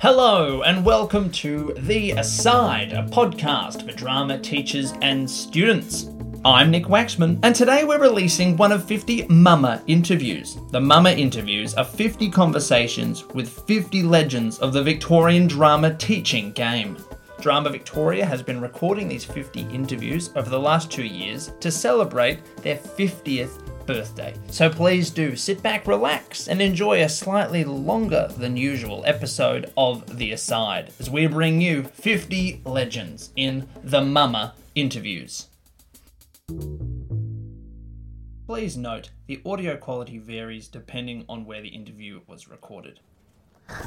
Hello, 0.00 0.62
and 0.62 0.84
welcome 0.84 1.30
to 1.32 1.74
The 1.78 2.12
Aside, 2.12 2.92
a 2.92 3.02
podcast 3.04 3.84
for 3.84 3.96
drama 3.96 4.38
teachers 4.38 4.92
and 5.02 5.28
students. 5.28 6.10
I'm 6.44 6.70
Nick 6.70 6.84
Waxman, 6.84 7.40
and 7.42 7.54
today 7.54 7.84
we're 7.84 7.98
releasing 7.98 8.56
one 8.56 8.72
of 8.72 8.84
50 8.84 9.26
Mama 9.28 9.82
interviews. 9.86 10.58
The 10.70 10.80
Mama 10.80 11.10
interviews 11.10 11.74
are 11.74 11.84
50 11.84 12.30
conversations 12.30 13.26
with 13.28 13.48
50 13.66 14.02
legends 14.02 14.58
of 14.58 14.72
the 14.72 14.82
Victorian 14.82 15.46
drama 15.46 15.94
teaching 15.94 16.52
game. 16.52 16.98
Drama 17.40 17.70
Victoria 17.70 18.26
has 18.26 18.42
been 18.42 18.60
recording 18.60 19.08
these 19.08 19.24
50 19.24 19.62
interviews 19.62 20.30
over 20.36 20.50
the 20.50 20.60
last 20.60 20.92
two 20.92 21.04
years 21.04 21.52
to 21.60 21.70
celebrate 21.70 22.44
their 22.56 22.76
50th 22.76 23.77
birthday. 23.88 24.34
So 24.50 24.68
please 24.68 25.08
do 25.08 25.34
sit 25.34 25.62
back, 25.62 25.86
relax, 25.86 26.46
and 26.46 26.60
enjoy 26.60 27.02
a 27.02 27.08
slightly 27.08 27.64
longer 27.64 28.28
than 28.36 28.56
usual 28.56 29.02
episode 29.06 29.72
of 29.78 30.18
The 30.18 30.30
Aside 30.32 30.92
as 31.00 31.08
we 31.08 31.26
bring 31.26 31.62
you 31.62 31.84
50 31.84 32.60
legends 32.66 33.32
in 33.34 33.66
the 33.82 34.02
Mama 34.02 34.54
interviews. 34.74 35.48
Please 38.46 38.76
note 38.76 39.10
the 39.26 39.40
audio 39.46 39.76
quality 39.76 40.18
varies 40.18 40.68
depending 40.68 41.24
on 41.26 41.46
where 41.46 41.62
the 41.62 41.68
interview 41.68 42.20
was 42.26 42.46
recorded. 42.46 43.00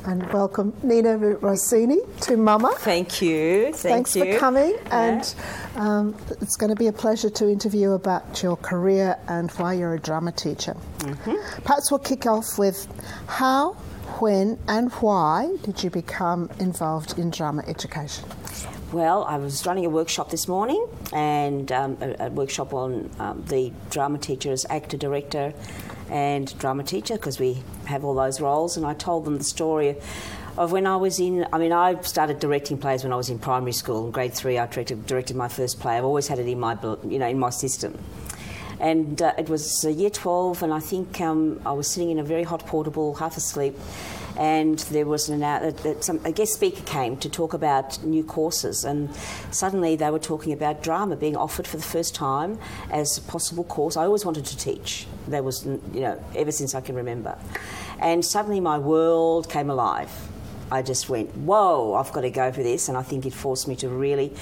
And 0.05 0.31
welcome 0.31 0.73
Nina 0.83 1.17
Rossini 1.17 1.97
to 2.21 2.37
Mama. 2.37 2.71
Thank 2.77 3.19
you. 3.21 3.73
Thank 3.73 3.75
Thanks 4.07 4.15
you. 4.15 4.33
for 4.33 4.39
coming, 4.39 4.75
Yeah. 4.85 5.03
and 5.05 5.35
um, 5.75 6.15
it's 6.39 6.55
going 6.55 6.69
to 6.69 6.75
be 6.75 6.85
a 6.87 6.93
pleasure 6.93 7.31
to 7.31 7.49
interview 7.49 7.91
about 7.93 8.43
your 8.43 8.57
career 8.57 9.17
and 9.27 9.49
why 9.51 9.73
you're 9.73 9.95
a 9.95 9.99
drama 9.99 10.33
teacher. 10.33 10.75
Mm-hmm. 10.99 11.63
Perhaps 11.63 11.89
we'll 11.89 11.99
kick 11.99 12.27
off 12.27 12.59
with 12.59 12.87
how, 13.27 13.73
when, 14.19 14.59
and 14.67 14.91
why 14.93 15.55
did 15.63 15.83
you 15.83 15.89
become 15.89 16.51
involved 16.59 17.17
in 17.17 17.31
drama 17.31 17.63
education? 17.65 18.25
Well, 18.91 19.23
I 19.23 19.37
was 19.37 19.65
running 19.65 19.85
a 19.85 19.89
workshop 19.89 20.29
this 20.29 20.47
morning, 20.47 20.85
and 21.11 21.71
um, 21.71 21.97
a, 22.01 22.27
a 22.27 22.29
workshop 22.29 22.73
on 22.73 23.09
um, 23.17 23.43
the 23.47 23.71
drama 23.89 24.19
teacher 24.19 24.51
as 24.51 24.63
actor, 24.69 24.97
director, 24.97 25.53
and 26.11 26.55
drama 26.59 26.83
teacher, 26.83 27.15
because 27.15 27.39
we 27.39 27.63
have 27.85 28.03
all 28.03 28.13
those 28.13 28.39
roles. 28.39 28.77
And 28.77 28.85
I 28.85 28.93
told 28.93 29.25
them 29.25 29.37
the 29.37 29.43
story 29.43 29.95
of 30.57 30.71
when 30.71 30.85
I 30.85 30.97
was 30.97 31.19
in. 31.19 31.47
I 31.51 31.57
mean, 31.57 31.71
I 31.71 31.99
started 32.01 32.39
directing 32.39 32.77
plays 32.77 33.03
when 33.03 33.13
I 33.13 33.15
was 33.15 33.29
in 33.29 33.39
primary 33.39 33.71
school. 33.71 34.05
In 34.05 34.11
grade 34.11 34.33
three, 34.33 34.59
I 34.59 34.67
directed, 34.67 35.07
directed 35.07 35.35
my 35.35 35.47
first 35.47 35.79
play. 35.79 35.97
I've 35.97 36.03
always 36.03 36.27
had 36.27 36.37
it 36.37 36.47
in 36.47 36.59
my, 36.59 36.77
you 37.07 37.17
know, 37.17 37.27
in 37.27 37.39
my 37.39 37.49
system. 37.49 37.97
And 38.79 39.21
uh, 39.21 39.33
it 39.37 39.47
was 39.47 39.85
uh, 39.85 39.89
year 39.89 40.09
12, 40.09 40.63
and 40.63 40.73
I 40.73 40.79
think 40.79 41.21
um, 41.21 41.61
I 41.65 41.71
was 41.71 41.87
sitting 41.87 42.09
in 42.09 42.17
a 42.17 42.23
very 42.23 42.41
hot 42.41 42.65
portable, 42.65 43.13
half 43.13 43.37
asleep, 43.37 43.77
and 44.41 44.79
there 44.89 45.05
was 45.05 45.29
an 45.29 45.43
uh, 45.43 45.71
some, 45.99 46.19
a 46.25 46.31
guest 46.31 46.53
speaker 46.53 46.81
came 46.81 47.15
to 47.17 47.29
talk 47.29 47.53
about 47.53 48.03
new 48.03 48.23
courses, 48.23 48.83
and 48.83 49.13
suddenly 49.51 49.95
they 49.95 50.09
were 50.09 50.17
talking 50.17 50.51
about 50.51 50.81
drama 50.81 51.15
being 51.15 51.37
offered 51.37 51.67
for 51.67 51.77
the 51.77 51.83
first 51.83 52.15
time 52.15 52.57
as 52.89 53.19
a 53.19 53.21
possible 53.21 53.63
course. 53.63 53.95
I 53.95 54.05
always 54.05 54.25
wanted 54.25 54.45
to 54.45 54.57
teach. 54.57 55.05
There 55.27 55.43
was, 55.43 55.67
you 55.67 56.01
know, 56.01 56.19
ever 56.35 56.51
since 56.51 56.73
I 56.73 56.81
can 56.81 56.95
remember. 56.95 57.37
And 57.99 58.25
suddenly 58.25 58.59
my 58.59 58.79
world 58.79 59.47
came 59.47 59.69
alive. 59.69 60.11
I 60.71 60.81
just 60.81 61.07
went, 61.07 61.29
whoa, 61.35 61.93
I've 61.93 62.11
got 62.11 62.21
to 62.21 62.31
go 62.31 62.51
for 62.51 62.63
this. 62.63 62.89
And 62.89 62.97
I 62.97 63.03
think 63.03 63.27
it 63.27 63.33
forced 63.33 63.67
me 63.67 63.75
to 63.75 63.89
really, 63.89 64.33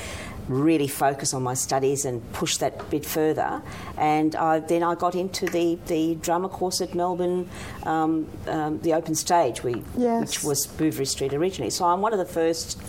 really 0.49 0.87
focus 0.87 1.33
on 1.33 1.43
my 1.43 1.53
studies 1.53 2.03
and 2.05 2.21
push 2.33 2.57
that 2.57 2.89
bit 2.89 3.05
further. 3.05 3.61
And 3.97 4.35
I, 4.35 4.59
then 4.59 4.83
I 4.83 4.95
got 4.95 5.15
into 5.15 5.45
the, 5.45 5.77
the 5.85 6.15
drama 6.15 6.49
course 6.49 6.81
at 6.81 6.93
Melbourne, 6.95 7.47
um, 7.83 8.27
um, 8.47 8.79
the 8.81 8.93
open 8.93 9.15
stage, 9.15 9.63
we, 9.63 9.83
Yes. 9.95 10.19
which 10.21 10.43
was 10.43 10.67
Bouverie 10.67 11.05
Street 11.05 11.33
originally. 11.33 11.69
So 11.69 11.85
I'm 11.85 12.01
one 12.01 12.13
of 12.13 12.19
the 12.19 12.25
first 12.25 12.81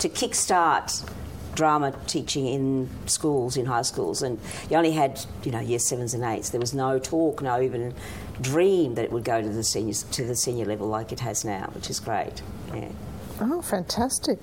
to 0.00 0.08
kickstart 0.10 1.08
drama 1.54 1.94
teaching 2.06 2.46
in 2.46 2.90
schools, 3.06 3.56
in 3.56 3.64
high 3.64 3.80
schools, 3.80 4.20
and 4.20 4.38
you 4.68 4.76
only 4.76 4.92
had, 4.92 5.18
you 5.42 5.50
know, 5.50 5.58
year 5.60 5.78
sevens 5.78 6.12
and 6.12 6.22
eights. 6.22 6.50
There 6.50 6.60
was 6.60 6.74
no 6.74 6.98
talk, 6.98 7.40
no 7.40 7.62
even 7.62 7.94
dream 8.42 8.94
that 8.96 9.06
it 9.06 9.10
would 9.10 9.24
go 9.24 9.40
to 9.40 9.48
the 9.48 9.64
seniors 9.64 10.02
to 10.02 10.22
the 10.22 10.36
senior 10.36 10.66
level 10.66 10.86
like 10.86 11.12
it 11.12 11.20
has 11.20 11.46
now, 11.46 11.70
which 11.74 11.88
is 11.88 11.98
great. 11.98 12.42
Yeah. 12.74 12.88
Oh, 13.40 13.60
fantastic. 13.60 14.38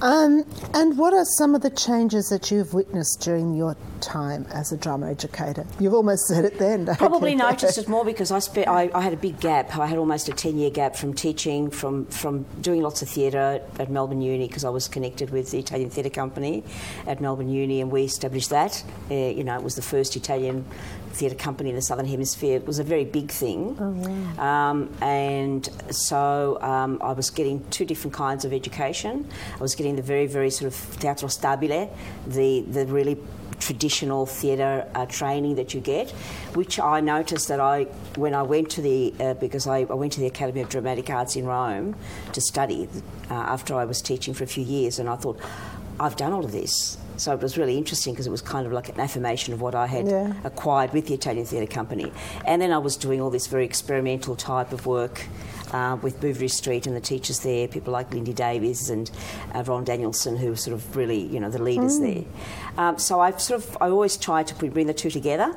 Um, 0.00 0.44
and 0.72 0.96
what 0.96 1.12
are 1.12 1.24
some 1.24 1.54
of 1.54 1.62
the 1.62 1.70
changes 1.70 2.28
that 2.28 2.50
you've 2.50 2.72
witnessed 2.72 3.20
during 3.20 3.54
your 3.54 3.76
time 4.00 4.46
as 4.52 4.70
a 4.70 4.76
drama 4.76 5.10
educator? 5.10 5.66
You've 5.80 5.94
almost 5.94 6.26
said 6.26 6.44
it 6.44 6.58
then. 6.58 6.86
Probably 6.96 7.32
you? 7.32 7.36
noticed 7.36 7.78
it 7.78 7.88
more 7.88 8.04
because 8.04 8.30
I, 8.30 8.38
spent, 8.38 8.68
I, 8.68 8.90
I 8.94 9.00
had 9.00 9.12
a 9.12 9.16
big 9.16 9.40
gap. 9.40 9.76
I 9.76 9.86
had 9.86 9.98
almost 9.98 10.28
a 10.28 10.32
10 10.32 10.56
year 10.56 10.70
gap 10.70 10.94
from 10.94 11.14
teaching, 11.14 11.70
from, 11.70 12.06
from 12.06 12.44
doing 12.60 12.82
lots 12.82 13.02
of 13.02 13.08
theatre 13.08 13.60
at 13.78 13.90
Melbourne 13.90 14.22
Uni 14.22 14.46
because 14.46 14.64
I 14.64 14.70
was 14.70 14.86
connected 14.86 15.30
with 15.30 15.50
the 15.50 15.58
Italian 15.58 15.90
Theatre 15.90 16.10
Company 16.10 16.62
at 17.06 17.20
Melbourne 17.20 17.48
Uni 17.48 17.80
and 17.80 17.90
we 17.90 18.04
established 18.04 18.50
that. 18.50 18.84
Uh, 19.10 19.14
you 19.14 19.42
know, 19.42 19.56
it 19.56 19.62
was 19.62 19.74
the 19.74 19.82
first 19.82 20.14
Italian 20.14 20.64
theatre 21.18 21.34
company 21.34 21.70
in 21.70 21.76
the 21.76 21.82
Southern 21.82 22.06
Hemisphere. 22.06 22.56
It 22.56 22.66
was 22.66 22.78
a 22.78 22.84
very 22.84 23.04
big 23.04 23.30
thing. 23.30 23.76
um, 24.38 24.78
and 25.02 25.68
so 25.90 26.58
um, 26.62 26.98
I 27.02 27.12
was 27.12 27.30
getting 27.30 27.56
two 27.70 27.84
different 27.84 28.14
kinds 28.14 28.44
of 28.44 28.52
education. 28.52 29.28
I 29.56 29.62
was 29.68 29.74
getting 29.74 29.96
the 29.96 30.02
very, 30.02 30.26
very 30.26 30.50
sort 30.50 30.72
of 30.72 31.00
teatro 31.00 31.28
stabile, 31.28 31.90
the, 32.26 32.60
the 32.76 32.86
really 32.86 33.16
traditional 33.60 34.24
theatre 34.26 34.88
uh, 34.94 35.06
training 35.06 35.56
that 35.56 35.74
you 35.74 35.80
get, 35.80 36.10
which 36.54 36.78
I 36.78 37.00
noticed 37.00 37.48
that 37.48 37.60
I, 37.60 37.84
when 38.16 38.34
I 38.34 38.42
went 38.42 38.70
to 38.70 38.82
the, 38.82 39.14
uh, 39.18 39.34
because 39.34 39.66
I, 39.66 39.78
I 39.78 39.94
went 39.94 40.12
to 40.14 40.20
the 40.20 40.26
Academy 40.26 40.60
of 40.60 40.68
Dramatic 40.68 41.10
Arts 41.10 41.36
in 41.36 41.44
Rome 41.44 41.96
to 42.32 42.40
study 42.40 42.88
uh, 43.30 43.34
after 43.34 43.74
I 43.74 43.84
was 43.84 44.00
teaching 44.00 44.34
for 44.34 44.44
a 44.44 44.46
few 44.46 44.64
years, 44.64 44.98
and 44.98 45.08
I 45.08 45.16
thought, 45.16 45.40
I've 45.98 46.16
done 46.16 46.32
all 46.32 46.44
of 46.44 46.52
this. 46.52 46.96
So 47.18 47.32
it 47.32 47.42
was 47.42 47.58
really 47.58 47.76
interesting 47.76 48.14
because 48.14 48.26
it 48.26 48.30
was 48.30 48.42
kind 48.42 48.66
of 48.66 48.72
like 48.72 48.88
an 48.88 49.00
affirmation 49.00 49.52
of 49.52 49.60
what 49.60 49.74
I 49.74 49.86
had 49.86 50.06
Yeah. 50.08 50.32
acquired 50.44 50.92
with 50.92 51.08
the 51.08 51.14
Italian 51.14 51.44
Theatre 51.44 51.66
Company. 51.70 52.12
And 52.46 52.62
then 52.62 52.72
I 52.72 52.78
was 52.78 52.96
doing 52.96 53.20
all 53.20 53.30
this 53.30 53.46
very 53.48 53.64
experimental 53.64 54.36
type 54.36 54.72
of 54.72 54.86
work 54.86 55.22
uh, 55.72 55.98
with 56.00 56.20
Bouverie 56.20 56.48
Street 56.48 56.86
and 56.86 56.96
the 56.96 57.00
teachers 57.00 57.40
there, 57.40 57.68
people 57.68 57.92
like 57.92 58.12
Lindy 58.14 58.32
Davies 58.32 58.88
and 58.88 59.10
uh, 59.54 59.62
Ron 59.64 59.84
Danielson, 59.84 60.36
who 60.36 60.50
were 60.50 60.56
sort 60.56 60.74
of 60.74 60.96
really, 60.96 61.20
you 61.20 61.40
know, 61.40 61.50
the 61.50 61.62
leaders 61.62 61.98
there. 61.98 62.24
Um, 62.78 62.98
so 62.98 63.20
I 63.20 63.32
sort 63.32 63.62
of, 63.62 63.76
I 63.80 63.88
always 63.90 64.16
tried 64.16 64.46
to 64.46 64.54
bring 64.54 64.86
the 64.86 64.94
two 64.94 65.10
together. 65.10 65.54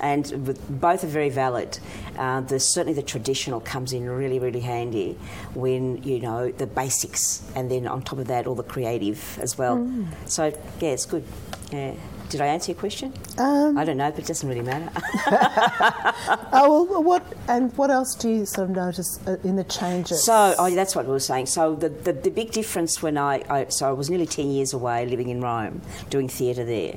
And 0.00 0.56
both 0.80 1.04
are 1.04 1.08
very 1.08 1.30
valid. 1.30 1.78
Uh, 2.16 2.40
the, 2.42 2.60
certainly, 2.60 2.94
the 2.94 3.02
traditional 3.02 3.60
comes 3.60 3.92
in 3.92 4.08
really, 4.08 4.38
really 4.38 4.60
handy 4.60 5.18
when 5.54 6.02
you 6.02 6.20
know 6.20 6.50
the 6.50 6.66
basics, 6.66 7.42
and 7.54 7.70
then 7.70 7.86
on 7.86 8.02
top 8.02 8.18
of 8.18 8.28
that, 8.28 8.46
all 8.46 8.54
the 8.54 8.62
creative 8.62 9.38
as 9.40 9.58
well. 9.58 9.88
So, 10.26 10.46
yeah, 10.80 10.90
it's 10.90 11.06
good. 11.06 11.24
Yeah. 11.72 11.94
Did 12.28 12.42
I 12.42 12.46
answer 12.48 12.72
your 12.72 12.78
question? 12.78 13.14
Um, 13.38 13.78
I 13.78 13.84
don't 13.86 13.96
know, 13.96 14.10
but 14.10 14.20
it 14.20 14.26
doesn't 14.26 14.48
really 14.48 14.62
matter. 14.62 14.90
Oh, 16.50 16.84
well, 16.84 17.02
what 17.02 17.24
and 17.46 17.74
what 17.76 17.90
else 17.90 18.14
do 18.14 18.28
you 18.28 18.46
sort 18.46 18.70
of 18.70 18.76
notice 18.76 19.18
uh, 19.26 19.36
in 19.44 19.56
the 19.56 19.64
changes? 19.64 20.24
So, 20.24 20.54
oh, 20.58 20.70
that's 20.74 20.96
what 20.96 21.06
we 21.06 21.12
were 21.12 21.20
saying. 21.20 21.46
So, 21.46 21.74
the, 21.74 21.88
the, 21.88 22.12
the 22.12 22.30
big 22.30 22.50
difference 22.50 23.02
when 23.02 23.16
I, 23.16 23.44
I, 23.48 23.66
so 23.68 23.88
I 23.88 23.92
was 23.92 24.10
nearly 24.10 24.26
10 24.26 24.50
years 24.50 24.72
away 24.72 25.06
living 25.06 25.28
in 25.28 25.40
Rome, 25.40 25.82
doing 26.10 26.28
theatre 26.28 26.64
there. 26.64 26.96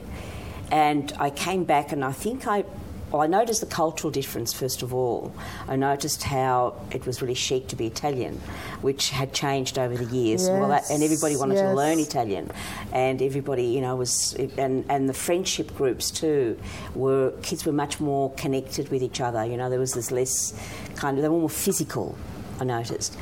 And 0.72 1.14
I 1.20 1.30
came 1.30 1.64
back 1.64 1.92
and 1.92 2.04
I 2.04 2.12
think 2.12 2.48
I, 2.48 2.64
well, 3.12 3.22
I 3.22 3.28
noticed 3.28 3.60
the 3.60 3.68
cultural 3.68 4.10
difference 4.10 4.54
first 4.54 4.82
of 4.82 4.94
all. 4.94 5.34
I 5.68 5.76
noticed 5.76 6.24
how 6.24 6.76
it 6.92 7.06
was 7.06 7.22
really 7.22 7.34
chic 7.34 7.68
to 7.68 7.76
be 7.76 7.86
Italian, 7.88 8.36
which 8.82 9.10
had 9.10 9.34
changed 9.34 9.78
over 9.78 9.96
the 9.96 10.16
years. 10.16 10.48
well, 10.48 10.70
that, 10.70 10.90
and 10.90 11.04
everybody 11.04 11.36
wanted 11.36 11.56
to 11.56 11.74
learn. 11.74 12.00
Italian, 12.00 12.50
and 12.94 13.22
everybody, 13.22 13.66
you 13.66 13.82
know, 13.82 13.98
was 13.98 14.34
and 14.58 14.86
and 14.90 15.10
the 15.10 15.14
friendship 15.14 15.76
groups 15.76 16.10
too 16.10 16.58
were 16.96 17.32
kids 17.42 17.66
were 17.66 17.74
much 17.74 18.00
more 18.00 18.32
connected 18.36 18.90
with 18.90 19.04
each 19.04 19.20
other. 19.20 19.44
You 19.46 19.58
know, 19.58 19.70
there 19.70 19.80
was 19.80 19.94
this 19.94 20.10
less 20.12 20.54
kind 20.96 21.18
of 21.18 21.22
they 21.22 21.30
were 21.30 21.40
more 21.40 21.50
physical. 21.50 22.18
I 22.62 22.64
noticed, 22.64 23.18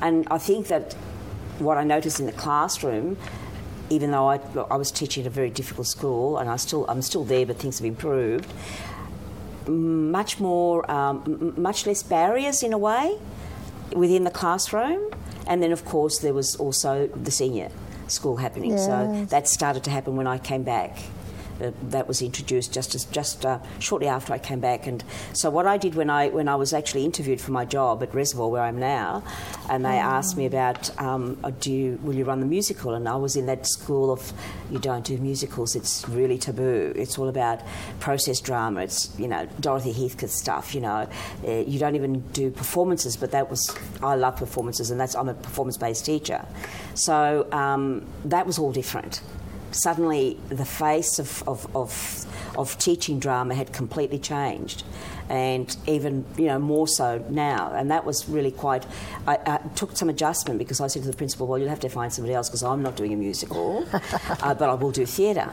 and 0.00 0.26
I 0.30 0.38
think 0.38 0.68
that 0.68 0.94
what 1.58 1.76
I 1.76 1.84
noticed 1.84 2.18
in 2.18 2.26
the 2.26 2.32
classroom. 2.32 3.18
Even 3.90 4.12
though 4.12 4.30
I, 4.30 4.40
I 4.70 4.76
was 4.76 4.90
teaching 4.90 5.24
at 5.24 5.26
a 5.26 5.30
very 5.30 5.50
difficult 5.50 5.86
school, 5.86 6.38
and 6.38 6.48
I 6.48 6.56
still 6.56 6.86
I'm 6.88 7.02
still 7.02 7.22
there, 7.22 7.44
but 7.44 7.58
things 7.58 7.78
have 7.78 7.84
improved 7.84 8.50
much 9.68 10.40
more, 10.40 10.88
um, 10.90 11.22
m- 11.26 11.54
much 11.62 11.86
less 11.86 12.02
barriers 12.02 12.62
in 12.62 12.72
a 12.72 12.78
way 12.78 13.18
within 13.94 14.24
the 14.24 14.30
classroom. 14.30 15.00
And 15.46 15.62
then, 15.62 15.72
of 15.72 15.84
course, 15.84 16.18
there 16.18 16.32
was 16.34 16.56
also 16.56 17.08
the 17.08 17.30
senior 17.30 17.68
school 18.08 18.36
happening. 18.36 18.78
So 18.78 19.26
that 19.30 19.48
started 19.48 19.82
to 19.84 19.90
happen 19.90 20.16
when 20.16 20.26
I 20.26 20.38
came 20.38 20.62
back. 20.62 20.98
Uh, 21.60 21.70
that 21.82 22.08
was 22.08 22.22
introduced 22.22 22.72
just 22.72 22.94
as, 22.94 23.04
just 23.06 23.46
uh, 23.46 23.58
shortly 23.78 24.08
after 24.08 24.32
I 24.32 24.38
came 24.38 24.60
back. 24.60 24.86
And 24.86 25.04
so 25.32 25.50
what 25.50 25.66
I 25.66 25.76
did 25.76 25.94
when 25.94 26.10
I 26.10 26.28
when 26.28 26.48
I 26.48 26.56
was 26.56 26.72
actually 26.72 27.04
interviewed 27.04 27.40
for 27.40 27.52
my 27.52 27.64
job 27.64 28.02
at 28.02 28.14
Reservoir, 28.14 28.48
where 28.48 28.62
I'm 28.62 28.78
now, 28.78 29.22
and 29.68 29.84
they 29.84 29.98
asked 29.98 30.36
me 30.36 30.46
about 30.46 30.96
um, 31.00 31.38
uh, 31.44 31.50
do 31.60 31.72
you, 31.72 31.98
will 32.02 32.14
you 32.14 32.24
run 32.24 32.40
the 32.40 32.46
musical? 32.46 32.94
And 32.94 33.08
I 33.08 33.16
was 33.16 33.36
in 33.36 33.46
that 33.46 33.66
school 33.66 34.12
of 34.12 34.32
you 34.70 34.78
don't 34.78 35.04
do 35.04 35.16
musicals. 35.18 35.76
It's 35.76 36.08
really 36.08 36.38
taboo. 36.38 36.92
It's 36.96 37.18
all 37.18 37.28
about 37.28 37.60
process 38.00 38.40
drama. 38.40 38.80
It's 38.82 39.16
you 39.18 39.28
know 39.28 39.46
Dorothy 39.60 39.92
Heathcote 39.92 40.30
stuff. 40.30 40.74
You 40.74 40.80
know, 40.80 41.08
uh, 41.46 41.50
you 41.50 41.78
don't 41.78 41.94
even 41.94 42.20
do 42.32 42.50
performances. 42.50 43.16
But 43.16 43.30
that 43.30 43.50
was 43.50 43.76
I 44.02 44.14
love 44.16 44.36
performances, 44.36 44.90
and 44.90 45.00
that's 45.00 45.14
I'm 45.14 45.28
a 45.28 45.34
performance 45.34 45.76
based 45.76 46.04
teacher. 46.04 46.44
So 46.94 47.48
um, 47.52 48.04
that 48.24 48.46
was 48.46 48.58
all 48.58 48.72
different 48.72 49.20
suddenly 49.74 50.38
the 50.48 50.64
face 50.64 51.18
of, 51.18 51.46
of, 51.48 51.76
of, 51.76 52.26
of, 52.56 52.78
teaching 52.78 53.18
drama 53.18 53.54
had 53.54 53.72
completely 53.72 54.18
changed. 54.18 54.84
And 55.28 55.74
even 55.86 56.24
you 56.36 56.46
know 56.46 56.58
more 56.58 56.86
so 56.86 57.24
now. 57.28 57.72
And 57.74 57.90
that 57.90 58.04
was 58.04 58.28
really 58.28 58.50
quite 58.50 58.86
I, 59.26 59.38
I 59.46 59.56
took 59.74 59.96
some 59.96 60.10
adjustment 60.10 60.58
because 60.58 60.80
I 60.80 60.86
said 60.86 61.02
to 61.02 61.10
the 61.10 61.16
principal 61.16 61.46
well 61.46 61.58
you'll 61.58 61.70
have 61.70 61.80
to 61.80 61.88
find 61.88 62.12
somebody 62.12 62.34
else 62.34 62.50
because 62.50 62.62
I'm 62.62 62.82
not 62.82 62.96
doing 62.96 63.12
a 63.12 63.16
musical. 63.16 63.86
Uh, 64.42 64.52
but 64.52 64.68
I 64.68 64.74
will 64.74 64.90
do 64.90 65.06
theatre. 65.06 65.50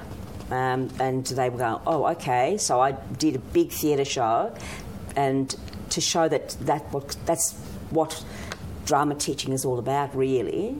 Um, 0.49 0.89
and 0.99 1.25
they 1.25 1.49
were 1.49 1.57
going 1.57 1.81
oh 1.87 2.05
okay. 2.07 2.57
So 2.57 2.81
I 2.81 2.91
did 2.91 3.35
a 3.35 3.39
big 3.39 3.71
theatre 3.71 4.05
show. 4.05 4.53
And 5.15 5.55
to 5.91 6.01
show 6.01 6.27
that, 6.27 6.49
that 6.61 6.91
what, 6.91 7.15
that's 7.25 7.53
what 7.89 8.23
drama 8.85 9.15
teaching 9.15 9.53
is 9.53 9.63
all 9.65 9.79
about 9.79 10.15
really 10.15 10.77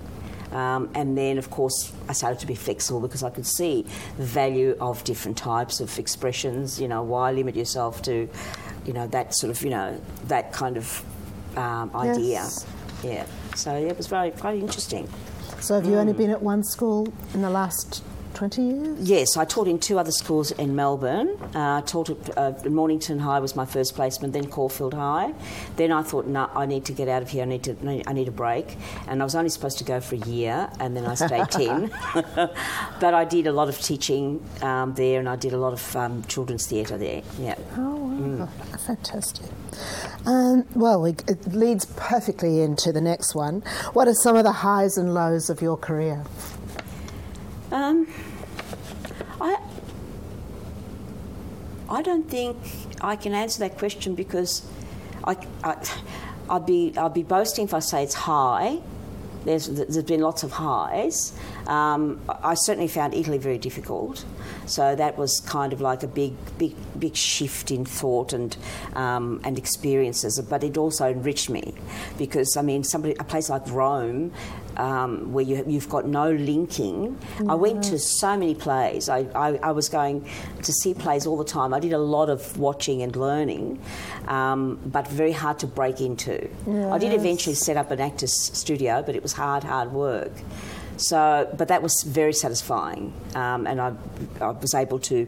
um, 0.51 0.89
and 0.95 1.17
then, 1.17 1.37
of 1.37 1.49
course, 1.49 1.91
I 2.09 2.13
started 2.13 2.39
to 2.39 2.47
be 2.47 2.55
flexible 2.55 2.99
because 2.99 3.23
I 3.23 3.29
could 3.29 3.45
see 3.45 3.85
the 4.17 4.23
value 4.23 4.75
of 4.79 5.03
different 5.03 5.37
types 5.37 5.79
of 5.79 5.97
expressions. 5.97 6.79
You 6.79 6.87
know, 6.87 7.03
why 7.03 7.31
limit 7.31 7.55
yourself 7.55 8.01
to, 8.03 8.27
you 8.85 8.93
know, 8.93 9.07
that 9.07 9.33
sort 9.33 9.51
of, 9.51 9.63
you 9.63 9.69
know, 9.69 9.99
that 10.25 10.51
kind 10.51 10.77
of 10.77 11.03
um, 11.57 11.91
idea. 11.95 12.23
Yes. 12.23 12.65
Yeah. 13.03 13.25
So 13.55 13.77
yeah, 13.77 13.87
it 13.87 13.97
was 13.97 14.07
very, 14.07 14.31
very 14.31 14.59
interesting. 14.59 15.09
So 15.59 15.75
have 15.75 15.85
you 15.85 15.93
mm. 15.93 16.01
only 16.01 16.13
been 16.13 16.29
at 16.29 16.41
one 16.41 16.63
school 16.63 17.11
in 17.33 17.41
the 17.41 17.49
last 17.49 18.03
20 18.33 18.61
years? 18.61 19.09
Yes, 19.09 19.37
I 19.37 19.45
taught 19.45 19.67
in 19.67 19.79
two 19.79 19.99
other 19.99 20.11
schools 20.11 20.51
in 20.51 20.75
Melbourne. 20.75 21.37
Uh, 21.55 21.77
I 21.77 21.83
taught 21.85 22.09
at 22.09 22.37
uh, 22.37 22.69
Mornington 22.69 23.19
High 23.19 23.39
was 23.39 23.55
my 23.55 23.65
first 23.65 23.95
placement, 23.95 24.33
then 24.33 24.47
Caulfield 24.47 24.93
High. 24.93 25.33
Then 25.75 25.91
I 25.91 26.03
thought, 26.03 26.27
no, 26.27 26.49
I 26.53 26.65
need 26.65 26.85
to 26.85 26.93
get 26.93 27.07
out 27.07 27.21
of 27.21 27.29
here. 27.29 27.43
I 27.43 27.45
need 27.45 27.63
to, 27.63 28.03
I 28.07 28.13
need 28.13 28.27
a 28.27 28.31
break. 28.31 28.77
And 29.07 29.21
I 29.21 29.25
was 29.25 29.35
only 29.35 29.49
supposed 29.49 29.77
to 29.79 29.83
go 29.83 29.99
for 29.99 30.15
a 30.15 30.19
year, 30.19 30.69
and 30.79 30.95
then 30.95 31.05
I 31.05 31.15
stayed 31.15 31.49
10. 31.51 31.91
but 32.99 33.13
I 33.13 33.25
did 33.25 33.47
a 33.47 33.51
lot 33.51 33.69
of 33.69 33.79
teaching 33.79 34.43
um, 34.61 34.93
there, 34.93 35.19
and 35.19 35.29
I 35.29 35.35
did 35.35 35.53
a 35.53 35.57
lot 35.57 35.73
of 35.73 35.95
um, 35.95 36.23
children's 36.25 36.67
theatre 36.67 36.97
there. 36.97 37.21
Yeah. 37.39 37.55
Oh, 37.77 37.95
wow. 37.95 38.11
Mm. 38.21 38.79
fantastic. 38.85 39.49
Um, 40.25 40.65
well, 40.75 41.05
it 41.05 41.47
leads 41.53 41.85
perfectly 41.85 42.61
into 42.61 42.91
the 42.91 43.01
next 43.01 43.33
one. 43.33 43.61
What 43.93 44.07
are 44.07 44.13
some 44.13 44.35
of 44.35 44.43
the 44.43 44.51
highs 44.51 44.97
and 44.97 45.13
lows 45.13 45.49
of 45.49 45.61
your 45.61 45.77
career? 45.77 46.23
Um, 47.71 48.07
I, 49.39 49.57
I 51.89 52.01
don't 52.01 52.29
think 52.29 52.57
I 52.99 53.15
can 53.15 53.33
answer 53.33 53.59
that 53.59 53.77
question 53.77 54.13
because 54.13 54.65
I, 55.23 55.37
I, 55.63 55.77
I'd 56.49 56.65
be 56.65 56.93
I'd 56.97 57.13
be 57.13 57.23
boasting 57.23 57.65
if 57.65 57.73
I 57.73 57.79
say 57.79 58.03
it's 58.03 58.13
high. 58.13 58.79
There's 59.45 59.67
there's 59.67 60.03
been 60.03 60.21
lots 60.21 60.43
of 60.43 60.51
highs. 60.51 61.33
Um, 61.67 62.19
I 62.27 62.53
certainly 62.55 62.87
found 62.87 63.13
Italy 63.13 63.37
very 63.37 63.57
difficult, 63.57 64.25
so 64.65 64.95
that 64.95 65.17
was 65.17 65.41
kind 65.45 65.73
of 65.73 65.81
like 65.81 66.03
a 66.03 66.07
big 66.07 66.33
big 66.57 66.75
big 66.99 67.15
shift 67.15 67.71
in 67.71 67.85
thought 67.85 68.33
and 68.33 68.55
um, 68.93 69.41
and 69.43 69.57
experiences. 69.57 70.41
But 70.41 70.63
it 70.63 70.77
also 70.77 71.09
enriched 71.09 71.49
me 71.49 71.73
because 72.17 72.57
I 72.57 72.61
mean, 72.61 72.83
somebody 72.83 73.15
a 73.19 73.23
place 73.23 73.49
like 73.49 73.69
Rome 73.69 74.31
um, 74.77 75.31
where 75.33 75.43
you, 75.43 75.55
have 75.55 75.89
got 75.89 76.07
no 76.07 76.31
linking. 76.31 77.17
I 77.47 77.55
went 77.55 77.83
to 77.85 77.99
so 77.99 78.37
many 78.37 78.55
plays. 78.55 79.09
I, 79.09 79.19
I, 79.35 79.59
I, 79.61 79.71
was 79.71 79.89
going 79.89 80.27
to 80.63 80.73
see 80.73 80.93
plays 80.93 81.27
all 81.27 81.37
the 81.37 81.45
time. 81.45 81.73
I 81.73 81.79
did 81.79 81.93
a 81.93 81.97
lot 81.97 82.29
of 82.29 82.57
watching 82.57 83.01
and 83.01 83.15
learning, 83.15 83.79
um, 84.27 84.79
but 84.85 85.07
very 85.07 85.31
hard 85.33 85.59
to 85.59 85.67
break 85.67 86.01
into. 86.01 86.49
Yes. 86.65 86.91
I 86.91 86.97
did 86.97 87.13
eventually 87.13 87.55
set 87.55 87.77
up 87.77 87.91
an 87.91 87.99
actor's 87.99 88.33
studio, 88.33 89.03
but 89.05 89.15
it 89.15 89.23
was 89.23 89.33
hard, 89.33 89.63
hard 89.63 89.91
work. 89.91 90.31
So, 91.01 91.49
but 91.57 91.67
that 91.69 91.81
was 91.81 92.03
very 92.03 92.33
satisfying, 92.33 93.11
um, 93.33 93.65
and 93.65 93.81
I, 93.81 93.93
I, 94.39 94.51
was 94.51 94.75
able 94.75 94.99
to 94.99 95.27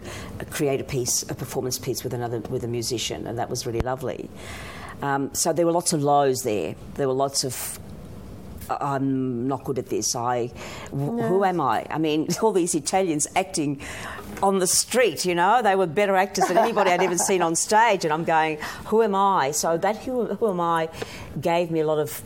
create 0.52 0.80
a 0.80 0.84
piece, 0.84 1.24
a 1.24 1.34
performance 1.34 1.80
piece 1.80 2.04
with 2.04 2.14
another, 2.14 2.42
with 2.42 2.64
a 2.64 2.68
musician, 2.68 3.26
and 3.26 3.40
that 3.40 3.50
was 3.50 3.66
really 3.66 3.82
lovely. 3.82 4.30
Um, 5.02 5.34
so 5.34 5.52
there 5.52 5.66
were 5.66 5.72
lots 5.72 5.92
of 5.92 6.04
lows 6.04 6.44
there. 6.44 6.76
There 6.94 7.08
were 7.08 7.16
lots 7.16 7.44
of 7.44 7.80
I'm 8.70 9.48
not 9.48 9.64
good 9.64 9.80
at 9.80 9.88
this. 9.88 10.16
I, 10.16 10.52
no. 10.92 11.28
who 11.28 11.44
am 11.44 11.60
I? 11.60 11.86
I 11.90 11.98
mean, 11.98 12.28
all 12.42 12.52
these 12.52 12.76
Italians 12.76 13.28
acting 13.36 13.82
on 14.42 14.60
the 14.60 14.68
street, 14.68 15.26
you 15.26 15.36
know, 15.36 15.62
they 15.62 15.76
were 15.76 15.88
better 15.88 16.16
actors 16.16 16.46
than 16.48 16.58
anybody 16.58 16.92
I'd 16.92 17.02
ever 17.02 17.18
seen 17.18 17.42
on 17.42 17.56
stage. 17.56 18.04
And 18.04 18.14
I'm 18.14 18.24
going, 18.24 18.58
who 18.86 19.02
am 19.02 19.16
I? 19.16 19.52
So 19.52 19.78
that 19.78 19.98
who, 19.98 20.26
who 20.26 20.50
am 20.50 20.60
I 20.60 20.90
gave 21.40 21.72
me 21.72 21.80
a 21.80 21.86
lot 21.86 22.00
of 22.00 22.22